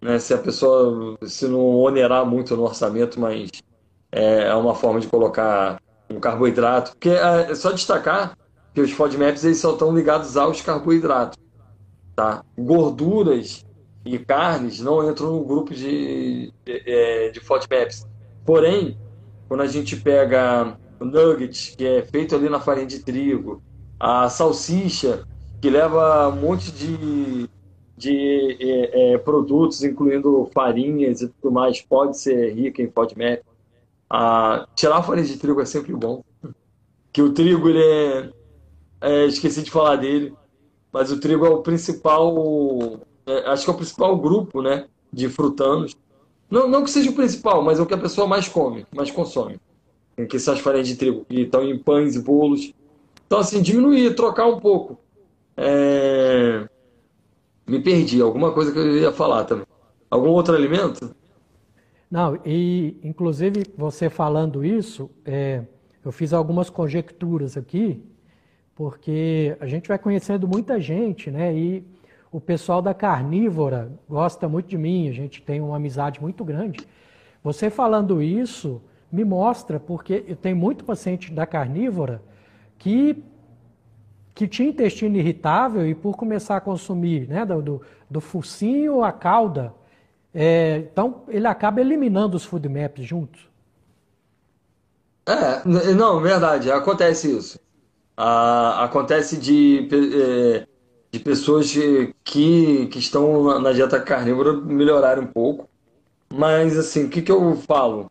[0.00, 0.18] né?
[0.18, 3.50] Se a pessoa, se não onerar muito no orçamento, mas
[4.10, 6.92] é, é uma forma de colocar um carboidrato.
[6.92, 8.36] Porque é, é só destacar
[8.74, 11.38] que os FODMAPs eles só estão ligados aos carboidratos,
[12.14, 12.44] tá?
[12.58, 13.64] Gorduras
[14.04, 18.06] e carnes não entram no grupo de, de, é, de FODMAPs.
[18.44, 18.98] Porém,
[19.48, 23.62] quando a gente pega o nugget, que é feito ali na farinha de trigo,
[23.98, 25.24] a salsicha,
[25.60, 27.48] que leva um monte de,
[28.00, 33.42] de é, é, produtos, incluindo farinhas e tudo mais, pode ser rica em FODMAP.
[34.08, 36.24] Ah, tirar farinha de trigo é sempre bom.
[37.12, 38.30] Que o trigo, ele é,
[39.02, 40.32] é, Esqueci de falar dele,
[40.90, 42.34] mas o trigo é o principal.
[43.26, 45.94] É, acho que é o principal grupo né, de frutanos.
[46.50, 49.10] Não, não que seja o principal, mas é o que a pessoa mais come, mais
[49.10, 49.60] consome.
[50.28, 52.72] Que são as farinhas de trigo, que estão em pães e bolos.
[53.26, 54.98] Então, assim, diminuir, trocar um pouco.
[55.56, 56.66] É...
[57.70, 59.64] Me perdi, alguma coisa que eu ia falar também.
[60.10, 61.14] Algum outro alimento?
[62.10, 65.62] Não, e inclusive você falando isso, é,
[66.04, 68.02] eu fiz algumas conjecturas aqui,
[68.74, 71.54] porque a gente vai conhecendo muita gente, né?
[71.54, 71.86] E
[72.32, 76.80] o pessoal da carnívora gosta muito de mim, a gente tem uma amizade muito grande.
[77.40, 82.20] Você falando isso me mostra, porque eu tenho muito paciente da carnívora
[82.76, 83.22] que,
[84.40, 89.12] que tinha intestino irritável e por começar a consumir né, do, do, do focinho à
[89.12, 89.74] cauda,
[90.34, 93.50] é, então ele acaba eliminando os food maps juntos.
[95.26, 97.60] É, não, verdade, acontece isso.
[98.16, 100.66] Ah, acontece de, é,
[101.12, 101.70] de pessoas
[102.24, 105.68] que, que estão na dieta carnívora melhorarem um pouco.
[106.32, 108.10] Mas, assim, o que, que eu falo?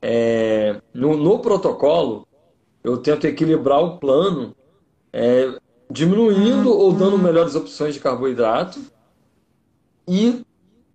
[0.00, 2.26] É, no, no protocolo,
[2.82, 4.56] eu tento equilibrar o plano,
[5.12, 5.58] é,
[5.90, 8.80] diminuindo ou dando melhores opções de carboidrato
[10.06, 10.44] e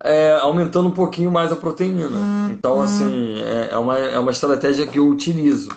[0.02, 2.08] é, aumentando um pouquinho mais a proteína.
[2.50, 5.70] Então, assim, é, é, uma, é uma estratégia que eu utilizo.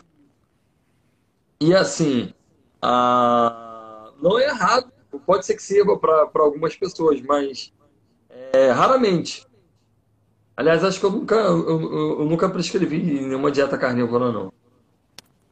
[1.59, 2.33] E, assim,
[2.81, 4.11] a...
[4.21, 4.91] não é errado,
[5.25, 7.73] pode ser que sirva para algumas pessoas, mas
[8.53, 9.45] é, raramente.
[10.55, 14.53] Aliás, acho que eu nunca, eu, eu, eu nunca prescrevi nenhuma dieta carnívora, não.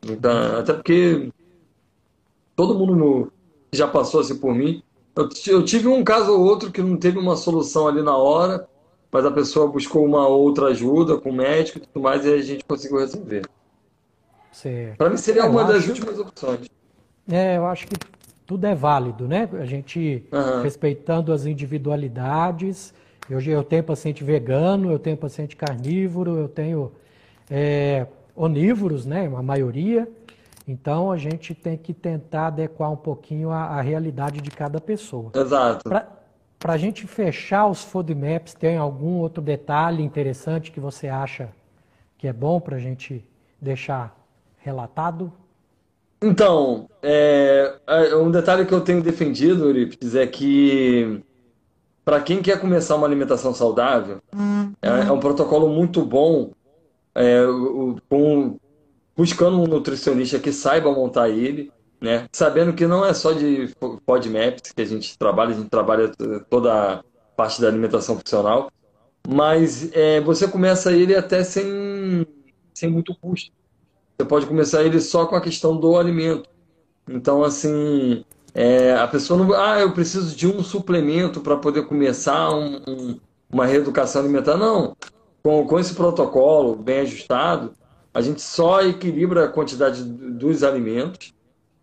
[0.01, 1.31] Então, até porque
[2.57, 3.31] todo mundo
[3.71, 4.81] já passou assim por mim.
[5.15, 8.67] Eu, eu tive um caso ou outro que não teve uma solução ali na hora,
[9.11, 12.41] mas a pessoa buscou uma outra ajuda com o médico e tudo mais, e a
[12.41, 13.43] gente conseguiu resolver.
[14.97, 16.67] Para mim seria é, uma das últimas opções.
[17.29, 17.95] É, eu acho que
[18.45, 19.47] tudo é válido, né?
[19.53, 20.63] A gente uhum.
[20.63, 22.91] respeitando as individualidades.
[23.29, 26.91] Eu, eu tenho paciente vegano, eu tenho paciente carnívoro, eu tenho
[27.51, 29.31] é, onívoros, né?
[29.35, 30.07] A maioria.
[30.67, 35.31] Então a gente tem que tentar adequar um pouquinho a, a realidade de cada pessoa.
[35.33, 35.89] Exato.
[36.59, 41.49] Para a gente fechar os FODMAPs, tem algum outro detalhe interessante que você acha
[42.17, 43.23] que é bom para a gente
[43.61, 44.17] deixar
[44.57, 45.31] relatado?
[46.21, 51.21] Então, é, é, um detalhe que eu tenho defendido, Euripides, é que
[52.03, 54.19] para quem quer começar uma alimentação saudável,
[54.81, 56.51] é, é um protocolo muito bom,
[57.13, 57.43] é,
[58.09, 58.57] com,
[59.17, 62.27] buscando um nutricionista que saiba montar ele, né?
[62.31, 63.73] Sabendo que não é só de
[64.05, 66.11] FODMAPs que a gente trabalha, a gente trabalha
[66.49, 67.03] toda a
[67.35, 68.71] parte da alimentação funcional,
[69.27, 72.25] mas é, você começa ele até sem,
[72.73, 73.51] sem muito custo.
[74.17, 76.49] Você pode começar ele só com a questão do alimento.
[77.09, 79.53] Então, assim, é, a pessoa não.
[79.53, 83.19] Ah, eu preciso de um suplemento para poder começar um, um,
[83.51, 84.57] uma reeducação alimentar.
[84.57, 84.95] Não.
[85.43, 87.73] Com, com esse protocolo bem ajustado,
[88.17, 91.35] a gente só equilibra a quantidade dos alimentos,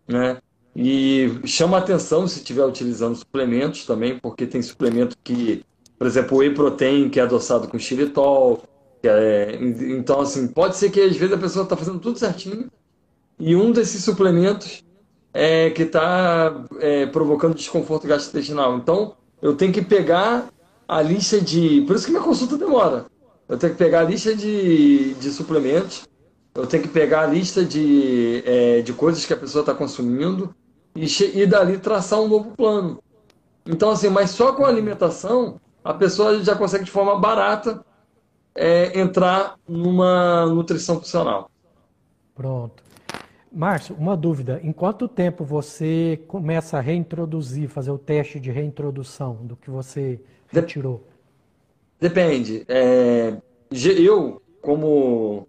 [0.05, 0.37] né?
[0.75, 5.63] E chama atenção se estiver utilizando suplementos também, porque tem suplemento que,
[5.97, 8.63] por exemplo, o whey protein, que é adoçado com xilitol.
[9.01, 12.69] É, então, assim, pode ser que às vezes a pessoa está fazendo tudo certinho
[13.39, 14.83] e um desses suplementos
[15.33, 18.75] é que está é, provocando desconforto gastrointestinal.
[18.75, 20.49] Então, eu tenho que pegar
[20.85, 21.85] a lista de.
[21.87, 23.05] Por isso que minha consulta demora.
[23.47, 26.03] Eu tenho que pegar a lista de, de suplementos
[26.55, 30.55] eu tenho que pegar a lista de, é, de coisas que a pessoa está consumindo
[30.95, 33.03] e, e dali traçar um novo plano.
[33.65, 37.83] Então, assim, mas só com a alimentação, a pessoa já consegue de forma barata
[38.55, 41.51] é, entrar numa nutrição funcional.
[42.33, 42.83] Pronto.
[43.51, 44.59] Márcio, uma dúvida.
[44.63, 50.21] Em quanto tempo você começa a reintroduzir, fazer o teste de reintrodução do que você
[50.47, 51.05] retirou?
[51.99, 52.65] Depende.
[52.67, 53.37] É,
[53.71, 55.47] eu, como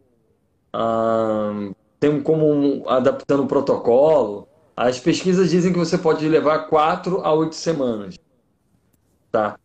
[1.98, 4.48] tem como um, adaptando o protocolo.
[4.76, 8.18] As pesquisas dizem que você pode levar 4 a 8 semanas.
[9.30, 9.58] Tá?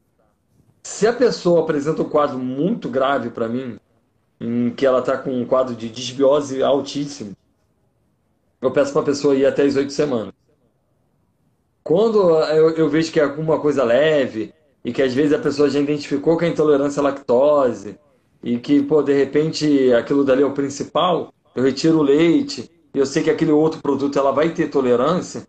[0.83, 3.77] Se a pessoa apresenta um quadro muito grave para mim,
[4.39, 7.35] em que ela está com um quadro de desbiose altíssimo,
[8.61, 10.33] eu peço para a pessoa ir até as 8 semanas.
[11.83, 14.53] Quando eu, eu, vejo que é alguma coisa leve
[14.85, 17.99] e que às vezes a pessoa já identificou com a intolerância à lactose,
[18.43, 23.05] e que, pô, de repente aquilo dali é o principal, eu retiro o leite, eu
[23.05, 25.47] sei que aquele outro produto ela vai ter tolerância,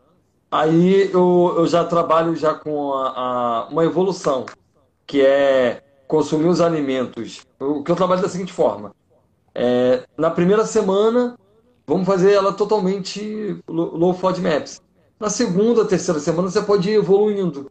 [0.50, 4.46] aí eu, eu já trabalho já com a, a, uma evolução,
[5.06, 7.46] que é consumir os alimentos.
[7.58, 8.94] O que eu trabalho da seguinte forma:
[9.54, 11.38] é, na primeira semana,
[11.86, 14.82] vamos fazer ela totalmente low FODMAPs.
[15.18, 17.70] Na segunda, terceira semana, você pode ir evoluindo.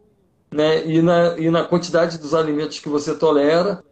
[0.50, 0.86] Né?
[0.86, 3.82] E, na, e na quantidade dos alimentos que você tolera,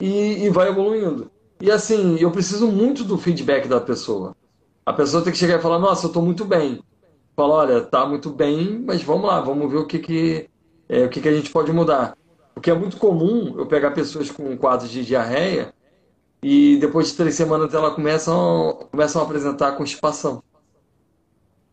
[0.00, 1.30] e, e vai evoluindo.
[1.60, 4.34] E assim, eu preciso muito do feedback da pessoa.
[4.84, 6.82] A pessoa tem que chegar e falar, nossa, eu estou muito bem.
[7.36, 10.48] Fala, olha, tá muito bem, mas vamos lá, vamos ver o que, que,
[10.88, 12.16] é, o que, que a gente pode mudar.
[12.54, 15.72] Porque é muito comum eu pegar pessoas com quadros de diarreia
[16.42, 20.42] e depois de três semanas elas começam, começam a apresentar constipação.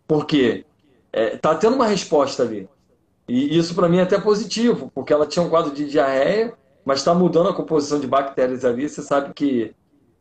[0.08, 0.66] Por quê?
[1.12, 2.70] É, tá tendo uma resposta ali.
[3.28, 6.54] E isso para mim é até positivo, porque ela tinha um quadro de diarreia,
[6.88, 8.88] mas está mudando a composição de bactérias ali.
[8.88, 9.76] Você sabe que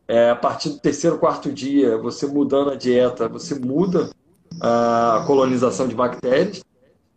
[0.05, 4.09] é, a partir do terceiro, quarto dia, você mudando a dieta, você muda
[4.59, 6.61] a colonização de bactérias.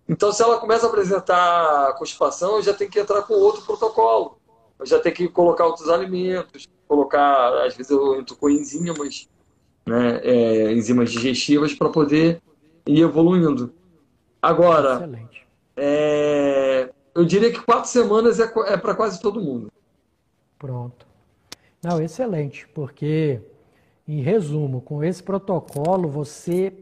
[0.09, 4.39] Então, se ela começa a apresentar constipação, eu já tenho que entrar com outro protocolo.
[4.79, 9.29] Eu já tenho que colocar outros alimentos, colocar, às vezes eu entro com enzimas,
[9.85, 12.41] né, é, enzimas digestivas para poder
[12.87, 13.75] ir evoluindo.
[14.41, 15.11] Agora,
[15.77, 19.71] é, eu diria que quatro semanas é, é para quase todo mundo.
[20.59, 21.07] Pronto.
[21.83, 23.41] Não, excelente, porque,
[24.07, 26.73] em resumo, com esse protocolo você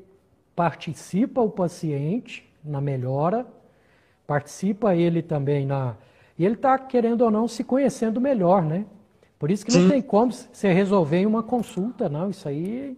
[0.57, 3.47] participa o paciente na melhora,
[4.27, 5.95] participa ele também na.
[6.37, 8.85] E ele está, querendo ou não, se conhecendo melhor, né?
[9.39, 9.89] Por isso que não Sim.
[9.89, 12.31] tem como você resolver em uma consulta, não.
[12.31, 12.97] Isso aí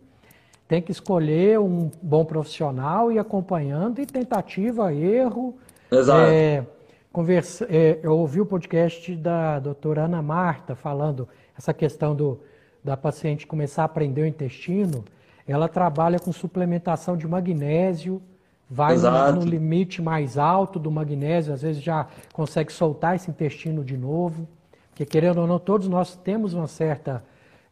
[0.67, 5.59] tem que escolher um bom profissional e acompanhando, e tentativa, erro.
[5.91, 6.31] Exato.
[6.31, 6.65] É,
[7.13, 12.41] conversa, é, eu ouvi o podcast da doutora Ana Marta falando essa questão do,
[12.83, 15.05] da paciente começar a aprender o intestino.
[15.47, 18.23] Ela trabalha com suplementação de magnésio,
[18.69, 23.85] vai no, no, limite mais alto do magnésio, às vezes já consegue soltar esse intestino
[23.85, 24.49] de novo.
[24.91, 27.25] Porque, querendo ou não, todos nós temos uma certa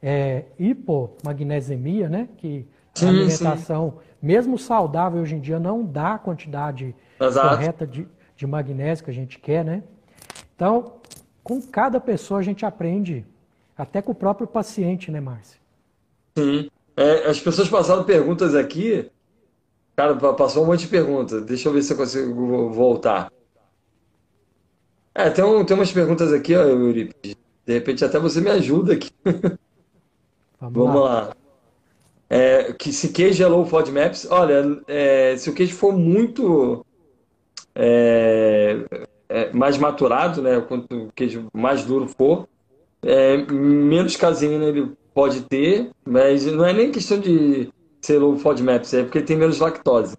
[0.03, 2.29] é, hipomagnesemia, né?
[2.39, 3.99] Que sim, a alimentação, sim.
[4.21, 7.49] mesmo saudável hoje em dia, não dá a quantidade Exato.
[7.51, 8.09] correta de,
[8.39, 9.83] de magnésio que a gente quer, né?
[10.55, 11.01] Então,
[11.43, 13.27] com cada pessoa a gente aprende,
[13.77, 15.59] até com o próprio paciente, né, Márcia?
[16.37, 16.71] Sim.
[16.97, 19.11] É, as pessoas passaram perguntas aqui.
[19.97, 21.45] Cara, passou um monte de perguntas.
[21.45, 23.29] Deixa eu ver se eu consigo voltar.
[25.13, 27.37] É, tem, um, tem umas perguntas aqui, ó, Euripides.
[27.67, 29.11] De repente até você me ajuda aqui.
[30.61, 31.11] Vamos Vamos lá.
[31.11, 31.37] lá.
[32.31, 36.85] É, que se queijo é low FODMAPs, olha, é, se o queijo for muito
[37.81, 38.77] é,
[39.29, 42.49] é, mais maturado, né, quanto o queijo mais duro for,
[43.03, 47.71] é, menos caseína ele pode ter, mas não é nem questão de
[48.01, 50.17] ser low FODMAPs, é porque tem menos lactose.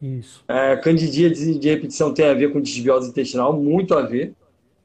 [0.00, 0.44] Isso.
[0.46, 4.34] É, candidíase de repetição tem a ver com desbiose intestinal, muito a ver.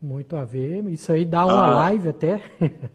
[0.01, 0.85] Muito a ver.
[0.89, 1.75] Isso aí dá uma Ah.
[1.75, 2.41] live até.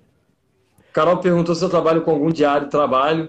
[0.92, 3.28] Carol perguntou se eu trabalho com algum diário de trabalho,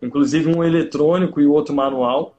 [0.00, 2.34] inclusive um eletrônico e o outro manual.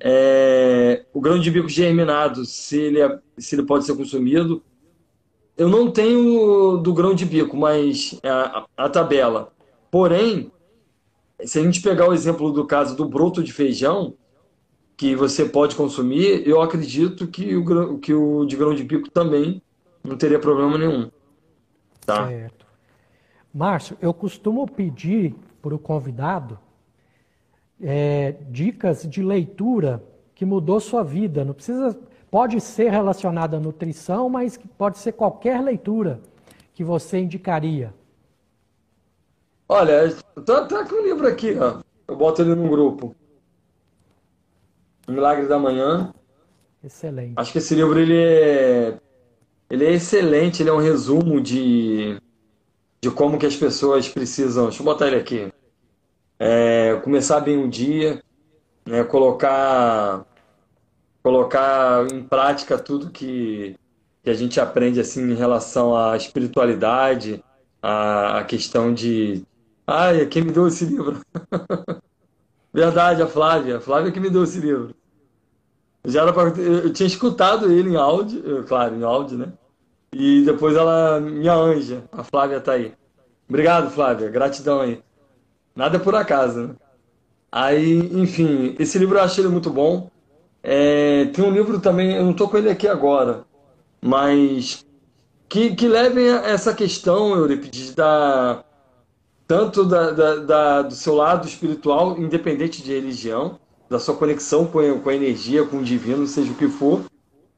[0.00, 4.62] É, o grão de bico germinado, se ele, é- se ele pode ser consumido.
[5.56, 9.52] Eu não tenho do grão de bico, mas é, a, a tabela.
[9.90, 10.52] Porém,
[11.44, 14.14] se a gente pegar o exemplo do caso do broto de feijão,
[14.96, 19.62] que você pode consumir, eu acredito que o, que o de grão de bico também
[20.02, 21.10] não teria problema nenhum.
[22.04, 22.28] Tá?
[22.28, 22.66] Certo.
[23.52, 26.58] Márcio, eu costumo pedir para o convidado
[27.80, 30.02] é, dicas de leitura
[30.34, 31.44] que mudou sua vida.
[31.44, 31.98] Não precisa,
[32.30, 36.20] pode ser relacionada à nutrição, mas pode ser qualquer leitura
[36.74, 37.92] que você indicaria.
[39.68, 40.14] Olha,
[40.44, 41.80] tá, tá com o livro aqui, ó.
[42.06, 43.16] Eu boto ele num grupo.
[45.08, 46.12] Milagre da Manhã.
[46.82, 47.32] Excelente.
[47.36, 48.98] Acho que esse livro ele é,
[49.68, 52.20] ele é excelente, ele é um resumo de,
[53.00, 54.66] de como que as pessoas precisam.
[54.66, 55.52] Deixa eu botar ele aqui.
[56.38, 58.22] É, começar bem o dia,
[58.86, 60.24] né, colocar,
[61.22, 63.76] colocar em prática tudo que,
[64.22, 67.42] que a gente aprende assim em relação à espiritualidade,
[67.82, 69.44] à, à questão de.
[69.86, 71.20] Ai, quem me deu esse livro?
[72.72, 73.78] Verdade, a Flávia.
[73.78, 74.94] A Flávia que me deu esse livro.
[76.04, 76.44] Já era pra...
[76.50, 79.52] Eu tinha escutado ele em áudio, claro, em áudio, né?
[80.12, 82.94] E depois ela, minha anja, a Flávia tá aí.
[83.48, 85.02] Obrigado, Flávia, gratidão aí.
[85.76, 86.76] Nada por acaso, né?
[87.52, 90.08] Aí, enfim, esse livro eu achei ele muito bom.
[90.62, 93.44] É, tem um livro também, eu não tô com ele aqui agora,
[94.02, 94.84] mas
[95.48, 98.64] que, que levem essa questão, Euripides, da,
[99.46, 103.58] tanto da, da- da- do seu lado espiritual, independente de religião,
[103.90, 107.04] da sua conexão com com a energia, com o divino, seja o que for,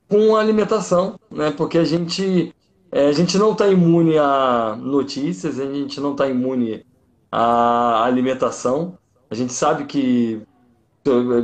[0.09, 1.51] com a alimentação, né?
[1.51, 2.53] Porque a gente,
[2.93, 6.85] é, a gente não está imune a notícias, a gente não está imune
[7.31, 8.99] à alimentação.
[9.31, 10.41] A gente sabe que,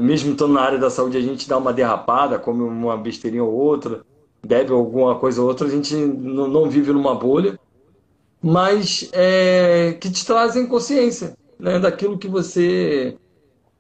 [0.01, 3.53] mesmo estando na área da saúde, a gente dá uma derrapada, come uma besteirinha ou
[3.53, 4.03] outra,
[4.45, 7.59] bebe alguma coisa ou outra, a gente não, vive numa bolha
[8.45, 13.17] mas é, que te trazem consciência né, daquilo que você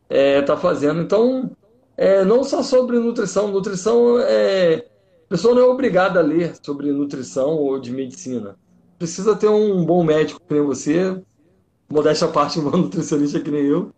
[0.08, 1.02] está fazendo.
[1.02, 1.50] Então,
[1.98, 4.86] é, não só sobre nutrição, nutrição é.
[5.26, 8.56] A pessoa não é obrigada a ler sobre nutrição ou de medicina.
[8.98, 11.20] Precisa ter um bom médico que você,
[11.94, 13.90] modéstia parte, um bom nutricionista que nem eu,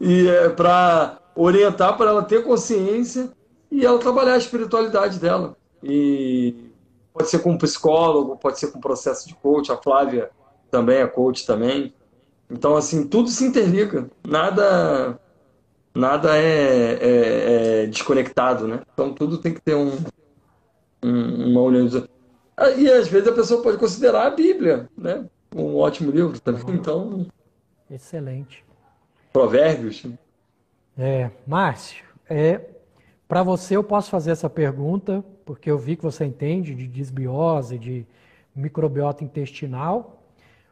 [0.00, 3.30] e é, para orientar para ela ter consciência
[3.70, 5.54] e ela trabalhar a espiritualidade dela.
[5.82, 6.70] E
[7.14, 10.28] pode ser com um psicólogo, pode ser com um processo de coach, a Flávia
[10.70, 11.92] também é coach também.
[12.50, 15.16] Então, assim, tudo se interliga, nada
[15.96, 18.80] nada é, é- é desconectado, né?
[18.92, 19.92] Então, tudo tem que ter um,
[21.02, 21.88] um- uma união.
[22.58, 25.24] Ah, E às vezes a pessoa pode considerar a Bíblia, né?
[25.54, 26.62] Um ótimo livro também.
[26.68, 27.26] Então,
[27.90, 28.64] Excelente.
[29.32, 30.04] Provérbios.
[30.98, 32.60] É, Márcio, é,
[33.28, 37.78] para você eu posso fazer essa pergunta, porque eu vi que você entende de desbiose,
[37.78, 38.06] de
[38.54, 40.22] microbiota intestinal.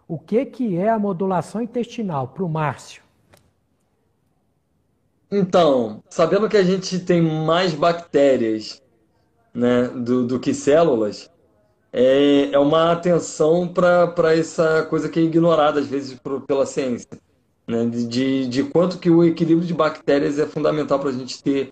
[0.09, 3.03] O que, que é a modulação intestinal para o Márcio?
[5.31, 8.83] Então, sabendo que a gente tem mais bactérias,
[9.53, 11.31] né, do, do que células,
[11.97, 17.09] é, é uma atenção para essa coisa que é ignorada às vezes por- pela ciência,
[17.69, 21.71] né, de, de, quanto que o equilíbrio de bactérias é fundamental para a gente ter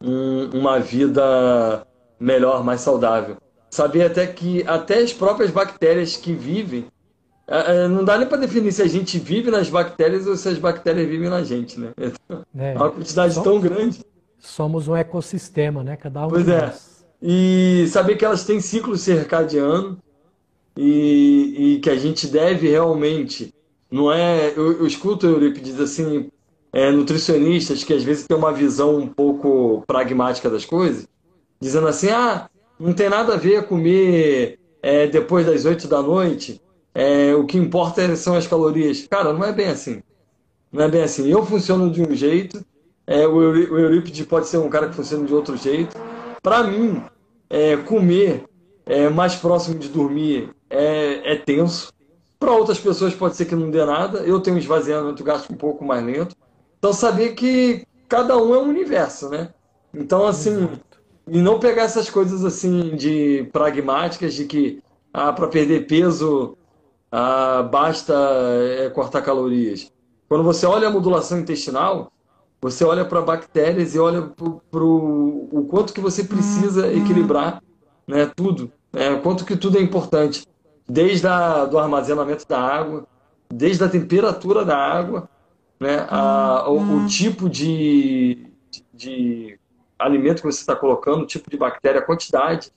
[0.00, 1.86] um- uma vida
[2.20, 3.36] melhor, mais saudável.
[3.70, 6.84] Saber até que até as próprias bactérias que vivem,
[7.48, 10.48] é, é, não dá nem para definir se a gente vive nas bactérias ou se
[10.48, 11.92] as bactérias vivem na gente, né?
[12.54, 14.04] É uma quantidade Só- tão grande.
[14.38, 15.96] Somos um ecossistema, né?
[15.96, 16.60] Cada um Pois de é.
[16.66, 16.91] nós.
[17.22, 19.96] E saber que elas têm ciclo circadiano
[20.76, 23.54] e, e que a gente deve realmente.
[23.90, 24.52] Não é.
[24.56, 26.30] Eu, eu escuto, Eurípides, assim,
[26.72, 31.06] é, nutricionistas que às vezes têm uma visão um pouco pragmática das coisas,
[31.60, 32.48] dizendo assim: ah,
[32.78, 36.60] não tem nada a ver comer é, depois das oito da noite,
[36.94, 39.06] é, o que importa são as calorias.
[39.08, 40.02] Cara, não é bem assim.
[40.72, 41.28] Não é bem assim.
[41.28, 42.64] Eu funciono de um jeito,
[43.06, 45.96] é, o Eurípides pode ser um cara que funciona de outro jeito.
[46.42, 47.02] Para mim,
[47.48, 48.44] é, comer
[48.84, 51.92] é, mais próximo de dormir é, é tenso.
[52.38, 54.18] Para outras pessoas pode ser que não dê nada.
[54.20, 56.34] Eu tenho um esvaziamento gasto um pouco mais lento.
[56.78, 59.50] Então saber que cada um é um universo, né?
[59.94, 60.68] Então assim,
[61.28, 64.82] e não pegar essas coisas assim de pragmáticas de que
[65.14, 66.56] ah, para perder peso
[67.10, 68.14] ah, basta
[68.78, 69.92] é, cortar calorias.
[70.28, 72.11] Quando você olha a modulação intestinal,
[72.62, 77.02] você olha para bactérias e olha para o quanto que você precisa uhum.
[77.02, 77.60] equilibrar
[78.06, 80.46] né, tudo, né, quanto que tudo é importante,
[80.88, 83.04] desde a, do armazenamento da água,
[83.52, 85.28] desde a temperatura da água,
[85.80, 87.06] né, a, o, o, uhum.
[87.06, 88.46] tipo de,
[88.94, 89.58] de
[89.98, 92.70] alimento que você está colocando, o tipo de bactéria, a quantidade.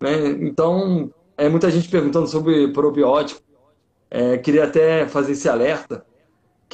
[0.00, 0.28] Né?
[0.42, 3.42] Então, é muita gente perguntando sobre probiótico.
[4.08, 6.06] É, queria até fazer esse alerta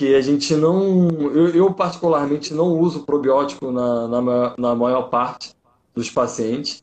[0.01, 5.55] que a gente não, eu, eu particularmente não uso probiótico na, na, na maior parte
[5.94, 6.82] dos pacientes.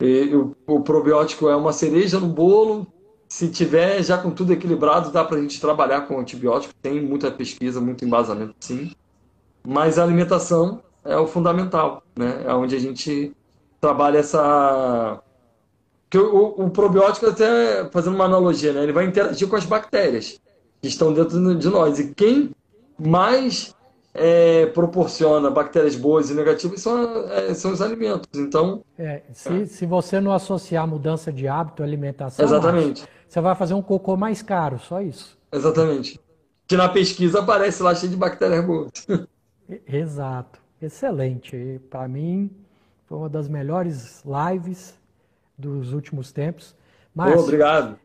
[0.00, 2.86] E, o, o probiótico é uma cereja no bolo.
[3.28, 6.72] Se tiver já com tudo equilibrado, dá para a gente trabalhar com antibiótico.
[6.80, 8.92] Tem muita pesquisa, muito embasamento, sim.
[9.62, 12.44] Mas a alimentação é o fundamental, né?
[12.46, 13.36] É onde a gente
[13.78, 15.20] trabalha essa
[16.14, 18.84] o, o, probiótico, até fazendo uma analogia, né?
[18.84, 20.40] ele vai interagir com as bactérias
[20.84, 21.98] que estão dentro de nós.
[21.98, 22.50] E quem
[22.98, 23.74] mais
[24.12, 28.28] é, proporciona bactérias boas e negativas são, é, são os alimentos.
[28.34, 28.84] Então.
[28.98, 33.08] É, se, se você não associar mudança de hábito, alimentação, Exatamente.
[33.26, 35.38] você vai fazer um cocô mais caro, só isso.
[35.50, 36.20] Exatamente.
[36.66, 38.90] Que na pesquisa aparece lá cheio de bactérias boas.
[39.88, 40.60] Exato.
[40.82, 41.80] Excelente.
[41.88, 42.50] Para mim,
[43.06, 44.22] foi uma das melhores
[44.52, 44.94] lives
[45.56, 46.76] dos últimos tempos.
[47.14, 47.96] Mas obrigado.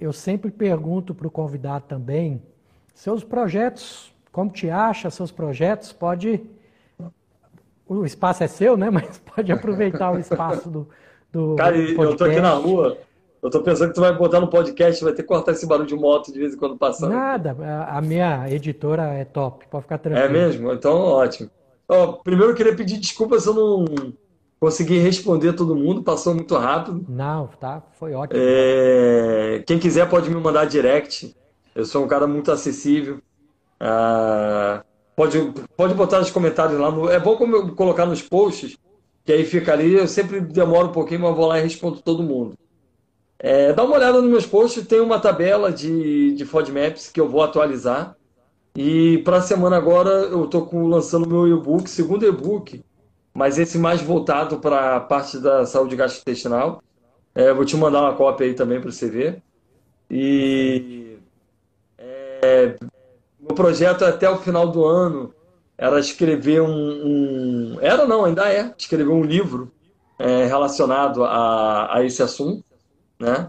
[0.00, 2.42] Eu sempre pergunto para o convidado também,
[2.94, 6.40] seus projetos, como te acha, seus projetos, pode.
[7.86, 8.90] O espaço é seu, né?
[8.92, 10.88] Mas pode aproveitar o espaço do.
[11.32, 12.02] do Cara, podcast.
[12.02, 12.98] eu tô aqui na rua.
[13.40, 15.86] Eu tô pensando que tu vai botar no podcast, vai ter que cortar esse barulho
[15.86, 17.12] de moto de vez em quando passando.
[17.12, 17.56] Nada,
[17.88, 20.26] a minha editora é top, pode ficar tranquilo.
[20.26, 20.72] É mesmo?
[20.72, 21.48] Então, ótimo.
[21.88, 23.84] Ó, primeiro eu queria pedir desculpas se eu não
[24.60, 27.04] consegui responder todo mundo, passou muito rápido.
[27.08, 28.40] Não, tá, foi ótimo.
[28.42, 29.62] É...
[29.66, 31.34] Quem quiser pode me mandar direct.
[31.74, 33.20] Eu sou um cara muito acessível.
[33.78, 34.82] Ah,
[35.14, 36.90] pode, pode botar nos comentários lá.
[36.90, 37.08] No...
[37.08, 37.36] É bom
[37.74, 38.76] colocar nos posts,
[39.24, 39.94] que aí fica ali.
[39.94, 42.54] Eu sempre demoro um pouquinho, mas vou lá e respondo todo mundo.
[43.38, 47.28] É, dá uma olhada nos meus posts, tem uma tabela de, de FODMAPs que eu
[47.28, 48.16] vou atualizar.
[48.76, 52.82] E para a semana agora eu estou lançando meu e-book, segundo e-book,
[53.38, 56.82] mas esse mais voltado para a parte da saúde gastrointestinal.
[57.32, 59.40] É, vou te mandar uma cópia aí também para você ver.
[60.10, 61.16] E
[61.96, 62.74] é,
[63.48, 65.32] o projeto até o final do ano
[65.76, 69.70] era escrever um, um era não, ainda é, escrever um livro
[70.18, 72.64] é, relacionado a, a esse assunto,
[73.20, 73.48] né?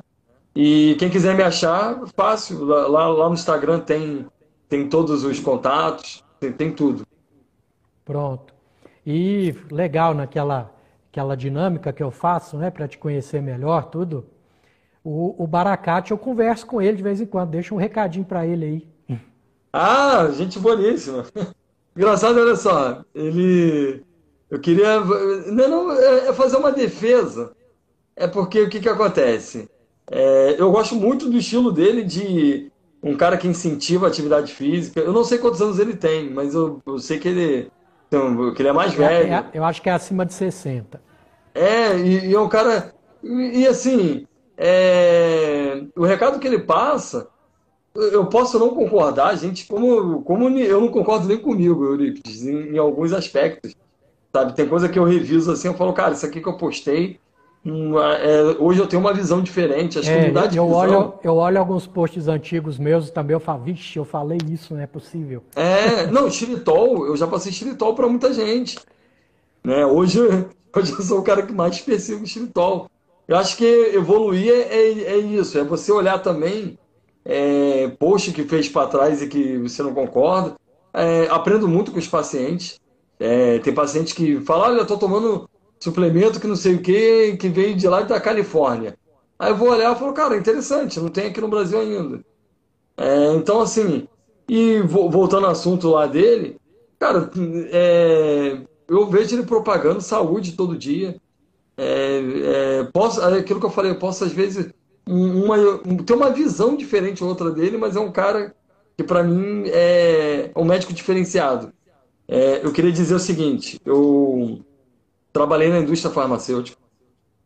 [0.56, 2.64] E quem quiser me achar, fácil.
[2.64, 4.28] Lá, lá no Instagram tem,
[4.68, 7.08] tem todos os contatos, tem, tem tudo.
[8.06, 8.59] Pronto.
[9.12, 10.72] E legal naquela
[11.12, 14.24] aquela dinâmica que eu faço, né, para te conhecer melhor, tudo.
[15.04, 18.46] O, o Baracate, eu converso com ele de vez em quando, deixa um recadinho para
[18.46, 18.66] ele
[19.10, 19.20] aí.
[19.74, 21.26] Ah, gente boníssima.
[21.98, 24.04] Engraçado, olha só, ele.
[24.48, 25.00] Eu queria.
[25.00, 27.52] Não, não, é, é fazer uma defesa.
[28.16, 29.68] É porque o que, que acontece?
[30.12, 35.00] É, eu gosto muito do estilo dele de um cara que incentiva a atividade física.
[35.00, 37.72] Eu não sei quantos anos ele tem, mas eu, eu sei que ele
[38.10, 39.34] então, que ele é mais é, velho.
[39.34, 41.00] É, eu acho que é acima de 60.
[41.54, 42.94] É, e, e é um cara.
[43.24, 44.26] E, e assim,
[44.58, 47.30] é, o recado que ele passa,
[47.96, 52.78] eu posso não concordar, gente, como, como eu não concordo nem comigo, Euripides, em, em
[52.78, 53.76] alguns aspectos.
[54.34, 57.20] Sabe, tem coisa que eu reviso assim, eu falo, cara, isso aqui que eu postei,
[57.66, 60.00] é, hoje eu tenho uma visão diferente.
[60.00, 60.70] Acho é, de eu visão...
[60.70, 64.82] Olho, eu olho alguns posts antigos meus também, eu falo, vixe, eu falei isso, não
[64.82, 65.44] é possível.
[65.56, 68.80] É, não, xilitol, eu já passei xilitol para muita gente.
[69.64, 69.86] Né?
[69.86, 70.20] Hoje,
[70.76, 72.90] hoje eu sou o cara que mais persigo xilitol.
[73.28, 76.78] Eu acho que evoluir é, é, é isso, é você olhar também
[77.24, 80.56] é, post que fez para trás e que você não concorda.
[80.92, 82.80] É, aprendo muito com os pacientes.
[83.20, 85.48] É, tem pacientes que falam, olha, eu estou tomando
[85.80, 88.98] suplemento que não sei o que, que veio de lá da Califórnia.
[89.38, 92.20] Aí eu vou olhar e falo, cara, interessante, não tem aqui no Brasil ainda.
[92.98, 94.08] É, então, assim,
[94.48, 96.58] e voltando ao assunto lá dele,
[97.00, 97.32] cara,
[97.72, 98.58] é,
[98.88, 101.16] eu vejo ele propagando saúde todo dia.
[101.78, 102.20] É,
[102.80, 104.70] é, posso, é aquilo que eu falei, eu posso às vezes
[105.08, 105.56] uma,
[106.06, 108.54] tem uma visão diferente outra dele, mas é um cara
[108.98, 111.72] que para mim é um médico diferenciado.
[112.28, 114.60] É, eu queria dizer o seguinte, eu
[115.32, 116.78] trabalhei na indústria farmacêutica,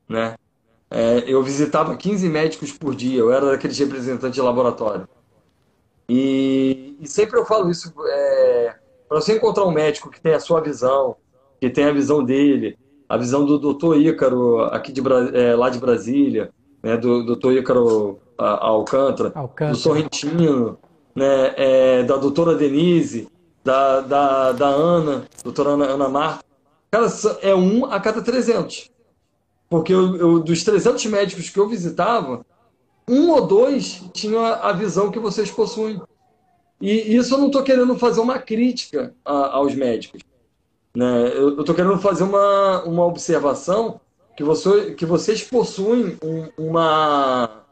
[0.08, 0.36] né?
[0.90, 5.08] É, eu visitava 15 médicos por dia, eu era daqueles representantes de laboratório.
[6.08, 8.76] E, e sempre eu falo isso, é,
[9.10, 11.16] para você encontrar um médico que tem a sua visão,
[11.60, 12.78] que tem a visão dele,
[13.10, 15.02] a visão do doutor Ícaro, aqui de,
[15.34, 20.78] é, lá de Brasília, né, do doutor Ícaro Alcântara, Alcântara, do Sorrentino,
[21.16, 23.28] né, é, da doutora Denise,
[23.64, 26.44] da, da, da Ana, doutora Ana, Ana Marta.
[26.94, 27.08] Cara,
[27.42, 28.92] é um a cada 300.
[29.68, 32.46] Porque eu, eu, dos 300 médicos que eu visitava,
[33.10, 36.00] um ou dois tinham a, visão que vocês possuem.
[36.80, 40.22] E isso eu não estou querendo fazer uma crítica a, aos médicos.
[40.96, 41.36] Né?
[41.36, 44.00] Eu estou querendo fazer uma, uma observação
[44.38, 47.64] que, você, que vocês possuem um, uma,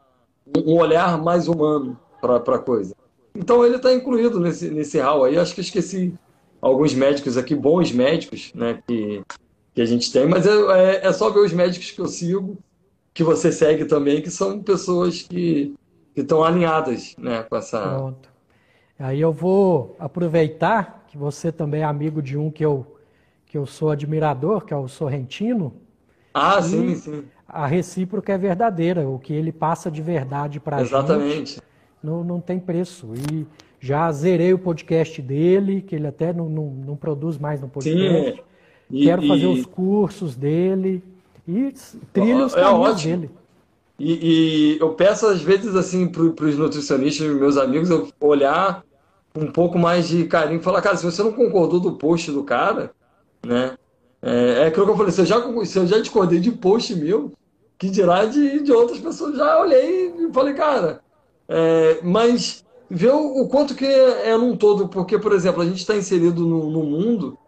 [0.66, 2.96] um olhar mais humano para a coisa.
[3.36, 5.38] Então ele está incluído nesse, nesse hall aí.
[5.38, 6.12] Acho que esqueci
[6.62, 9.22] alguns médicos aqui, bons médicos, né, que,
[9.74, 12.56] que a gente tem, mas é, é, só ver os médicos que eu sigo,
[13.12, 15.74] que você segue também, que são pessoas que
[16.16, 17.80] estão alinhadas né, com essa.
[17.80, 18.30] Pronto.
[18.98, 22.96] Aí eu vou aproveitar que você também é amigo de um que eu,
[23.44, 25.74] que eu sou admirador, que é o Sorrentino.
[26.32, 27.24] Ah, sim, sim.
[27.46, 30.88] A recíproca é verdadeira, o que ele passa de verdade para a gente.
[30.88, 31.60] Exatamente
[32.02, 33.10] não, não tem preço.
[33.14, 33.46] E
[33.82, 38.36] já zerei o podcast dele, que ele até não, não, não produz mais no podcast.
[38.36, 38.42] Sim,
[38.88, 39.60] e, Quero fazer e...
[39.60, 41.02] os cursos dele
[41.48, 41.74] e
[42.12, 43.16] trilha os é caminhos ótimo.
[43.16, 43.30] dele.
[43.98, 48.84] E, e, eu peço às vezes assim para os nutricionistas, meus amigos, eu olhar
[49.34, 52.44] um pouco mais de carinho e falar, cara, se você não concordou do post do
[52.44, 52.92] cara,
[53.44, 53.76] né?
[54.22, 56.94] É, é aquilo que eu falei, se eu já, se eu já discordei de post
[56.94, 57.32] meu,
[57.76, 61.00] que dirá de, de outras pessoas, já olhei e falei, cara,
[61.48, 62.64] é, mas
[62.94, 65.96] ver o, o, quanto que é, é num todo, porque, por exemplo, a gente está
[65.96, 67.38] inserido no, no, mundo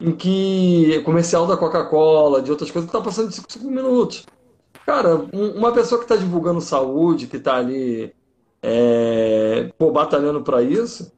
[0.00, 4.24] em que comercial da Coca-Cola, de outras coisas, está passando de 5 minutos.
[4.86, 8.14] Cara, um, uma pessoa que está divulgando saúde, que está ali
[8.62, 11.12] é, pô, batalhando para isso,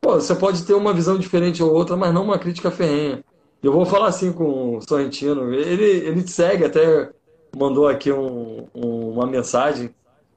[0.00, 3.24] pô, você pode ter uma visão diferente ou outra, mas não uma crítica ferrenha.
[3.62, 7.10] Eu vou falar assim com o Sorrentino, ele, ele te segue, até
[7.56, 9.94] mandou aqui um, um, uma mensagem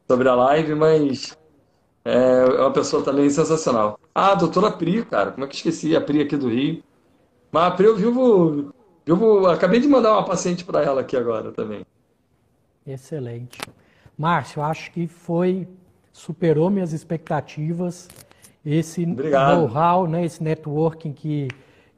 [0.07, 1.35] sobre a live, mas
[2.05, 3.99] é uma pessoa também sensacional.
[4.13, 5.95] Ah, a doutora Pri, cara, como é que esqueci?
[5.95, 6.83] A Pri aqui do Rio.
[7.51, 8.73] Mas a Pri eu vivo,
[9.05, 11.85] vivo acabei de mandar uma paciente para ela aqui agora também.
[12.85, 13.59] Excelente.
[14.17, 15.67] Márcio, acho que foi,
[16.11, 18.09] superou minhas expectativas.
[18.65, 21.49] Esse know-how, né, esse networking que,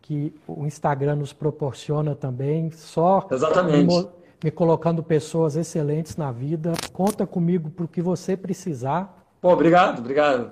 [0.01, 3.93] que o Instagram nos proporciona também, só Exatamente.
[3.93, 4.07] Me,
[4.43, 6.73] me colocando pessoas excelentes na vida.
[6.91, 9.24] Conta comigo para o que você precisar.
[9.45, 10.51] Pô, obrigado, obrigado.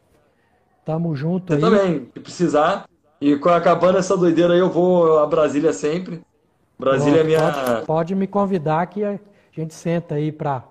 [0.85, 1.61] Tamo junto Eu aí.
[1.63, 2.85] também, se precisar.
[3.19, 6.21] E acabando essa doideira aí, eu vou a Brasília sempre.
[6.77, 7.39] Brasília é minha.
[7.39, 9.19] Pode, pode, me convidar que a
[9.51, 10.63] gente senta aí para.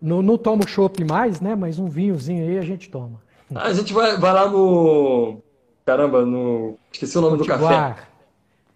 [0.00, 1.54] Não, não tomo chopp mais, né?
[1.54, 3.20] Mas um vinhozinho aí a gente toma.
[3.54, 5.36] A gente vai, vai lá no.
[5.84, 6.78] Caramba, no.
[6.90, 7.58] Esqueci o nome Potiguar.
[7.58, 8.02] do café.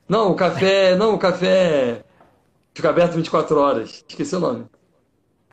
[0.06, 0.94] Não, o café.
[0.94, 2.04] Não, o café.
[2.74, 4.04] Fica aberto 24 horas.
[4.06, 4.66] Esqueci o nome.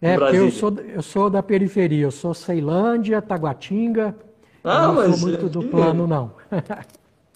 [0.02, 4.16] É, porque eu sou, eu sou da periferia, eu sou Ceilândia, Taguatinga.
[4.64, 5.16] Ah, não mas.
[5.18, 6.34] sou muito do plano, não.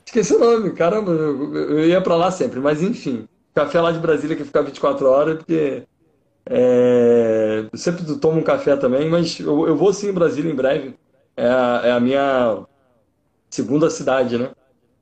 [0.05, 3.27] Esqueci o nome, caramba, eu, eu ia para lá sempre, mas enfim.
[3.53, 5.83] Café lá de Brasília que fica 24 horas, porque.
[6.51, 10.55] É, eu sempre tomo um café também, mas eu, eu vou sim em Brasília em
[10.55, 10.95] breve.
[11.37, 12.65] É a, é a minha
[13.49, 14.49] segunda cidade, né?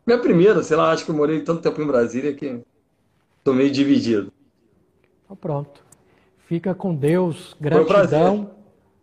[0.06, 2.62] Minha primeira, sei lá, acho que eu morei tanto tempo em Brasília que
[3.44, 4.32] tô meio dividido.
[5.24, 5.87] Então pronto.
[6.48, 7.56] Fica com Deus.
[7.60, 7.86] Gratidão.
[7.86, 8.48] Foi um prazer.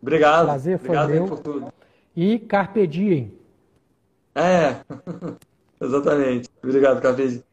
[0.01, 0.45] Obrigado.
[0.47, 1.27] Prazer foi Obrigado meu.
[1.27, 1.73] por tudo.
[2.17, 3.35] E Carpe Diem.
[4.35, 4.77] É,
[5.81, 6.49] exatamente.
[6.63, 7.45] Obrigado, Carpe Diem.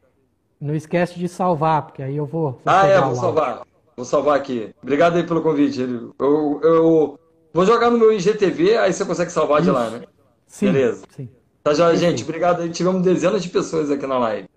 [0.58, 2.52] Não esquece de salvar, porque aí eu vou.
[2.52, 3.66] vou ah, é, vou salvar.
[3.94, 4.74] Vou salvar aqui.
[4.82, 5.80] Obrigado aí pelo convite.
[6.18, 7.18] Eu, eu
[7.52, 9.70] vou jogar no meu IGTV, aí você consegue salvar Isso.
[9.70, 10.02] de lá, né?
[10.46, 11.04] Sim, Beleza.
[11.10, 11.28] Sim.
[11.62, 12.22] Tá já, gente.
[12.24, 12.66] Obrigado.
[12.70, 14.48] Tivemos dezenas de pessoas aqui na live.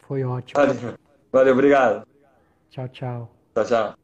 [0.00, 0.60] Foi ótimo.
[0.60, 0.94] Valeu,
[1.32, 2.06] Valeu obrigado.
[2.70, 3.30] Tchau, tchau.
[3.54, 4.03] Tchau, tchau.